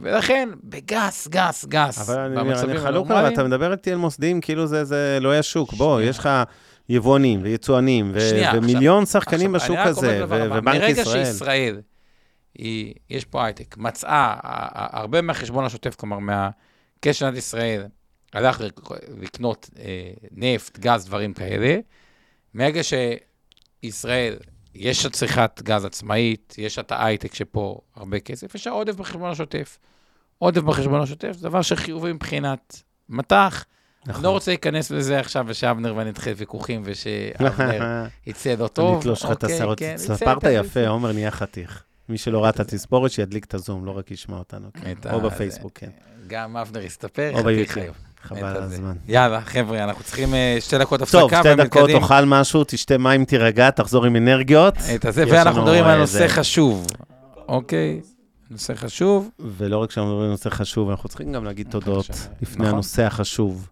[0.00, 4.66] ולכן, בגס, גס, גס, אבל אני- אני חלוק עליו, אתה מדבר איתי על מוסדיים כאילו
[4.66, 5.72] זה- זה לא היה שוק.
[5.72, 6.00] בוא.
[6.00, 6.28] יש לך
[6.88, 11.24] יבואנים ויצואנים, ו- שנייה, עכשיו- ומיליון שחקנים עכשיו, בשוק הזה, ו- ובנק מרגע ישראל.
[11.24, 11.80] שישראל,
[12.54, 14.34] היא, יש פה הייטק, מצאה,
[14.74, 16.52] הרבה מהחשבון השוטף, כלומר, מהקשר
[17.12, 17.86] של מדינת ישראל,
[18.32, 18.80] הלך לק-
[19.20, 19.84] לקנות אה,
[20.30, 21.76] נפט, גז, דברים כאלה,
[22.54, 22.80] מרגע
[23.82, 24.36] שישראל,
[24.74, 29.30] יש לה צריכת גז עצמאית, יש את ההייטק שפה הרבה כסף, יש לה עודף בחשבון
[29.30, 29.78] השוטף.
[30.38, 33.64] עודף בחשבון השוטף זה דבר שחיובי מבחינת מטח.
[34.06, 34.24] נכון.
[34.24, 38.90] לא רוצה להיכנס לזה עכשיו, ושאבנר ואני נתחיל ויכוחים, ושאבנר יצא לא טוב.
[38.90, 39.78] אני אתלוש לך את אוקיי, השערות.
[39.78, 40.88] כן, ספרת בסדר, יפה.
[40.88, 41.82] עומר נהיה חתיך.
[42.08, 44.68] מי שלא ראה את התספורת, שידליק את הזום, לא רק ישמע אותנו.
[44.72, 44.94] כן.
[45.12, 45.90] או בפייסבוק, כן.
[46.26, 47.76] גם אבנר יסתפר, חתיך.
[47.76, 47.94] היום.
[48.24, 48.62] חבל על.
[48.62, 48.94] הזמן.
[49.08, 53.24] יאללה, חבר'ה, אנחנו צריכים אה, שתי דקות הפסקה, טוב, שתי דקות, תאכל משהו, תשתה מים,
[53.24, 54.74] תירגע, תחזור עם אנרגיות.
[54.94, 56.86] את הזה, ואנחנו מדברים על איזה- נושא חשוב,
[57.48, 58.00] אוקיי?
[58.50, 59.30] נושא חשוב.
[59.38, 62.24] ולא רק שאנחנו מדברים על נושא חשוב, אנחנו צריכים גם להגיד תודות בבקשה.
[62.42, 62.74] לפני נכון.
[62.74, 63.68] הנושא החשוב.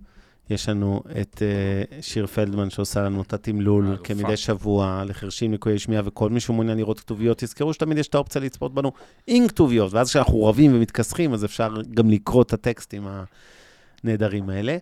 [0.50, 3.96] יש לנו את uh, שיר פלדמן שעושה לנו את התמלול.
[4.04, 8.40] כמדי שבוע לחרשים, לקויי שמיעה, וכל מי שמעוניין לראות כתוביות, תזכרו שתמיד יש את האופציה
[8.40, 8.92] לצפות בנו
[9.26, 13.06] עם כתוביות, ואז כשאנחנו רבים ומתכסחים, אז אפשר גם לקרוא את הטקסטים
[14.04, 14.76] הנהדרים האלה.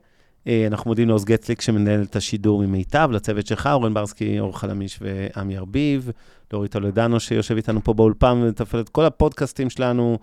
[0.45, 4.99] Uh, אנחנו מודים לעוז גצליק שמנהל את השידור ממיטב, לצוות שלך, אורן ברסקי, אור חלמיש
[5.03, 6.11] ועמי ארביב,
[6.53, 10.19] לאורית טולדנו שיושב איתנו פה באולפן ומתפעל את כל הפודקאסטים שלנו,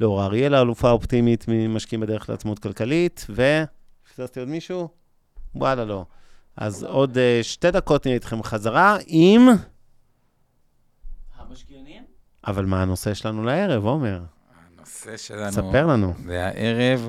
[0.00, 3.62] לאור אריאל, האלופה האופטימית ממשקיעים בדרך לעצמאות כלכלית, ו...
[4.08, 4.88] פספסתי עוד מישהו?
[5.54, 6.04] וואלה, לא.
[6.56, 9.48] אז עוד uh, שתי דקות נהיה איתכם חזרה עם...
[11.38, 12.02] המשקיעונים?
[12.46, 14.22] אבל מה הנושא שלנו לערב, עומר?
[14.76, 15.52] הנושא שלנו...
[15.52, 16.14] ספר לנו.
[16.26, 17.08] והערב, אה,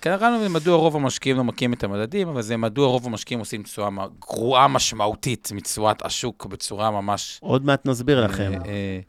[0.00, 3.88] קראנו מדוע רוב המשקיעים לא מכים את המדדים, אבל זה מדוע רוב המשקיעים עושים תשואה
[4.20, 9.00] גרועה משמעותית מתשואת השוק בצורה ממש עוד מעט נסביר לכם אה, אה,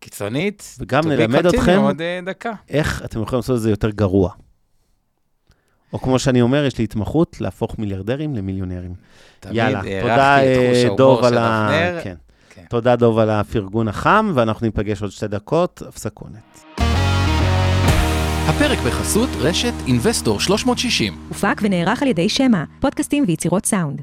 [0.00, 0.76] קיצונית.
[0.78, 1.80] וגם נלמד אתכם
[2.46, 2.52] אה.
[2.68, 4.30] איך אתם יכולים לעשות את זה יותר גרוע.
[5.92, 8.94] או כמו שאני אומר, יש לי התמחות להפוך מיליארדרים למיליונרים.
[9.50, 11.68] יאללה, תודה אה, דוב על ה...
[12.02, 12.14] כן.
[12.50, 12.64] כן.
[12.68, 16.55] תודה דוב על הפרגון החם, ואנחנו ניפגש עוד שתי דקות, הפסקונת.
[18.48, 21.14] הפרק בחסות רשת אינבסטור 360.
[21.28, 24.02] הופק ונערך על ידי שמע, פודקאסטים ויצירות סאונד.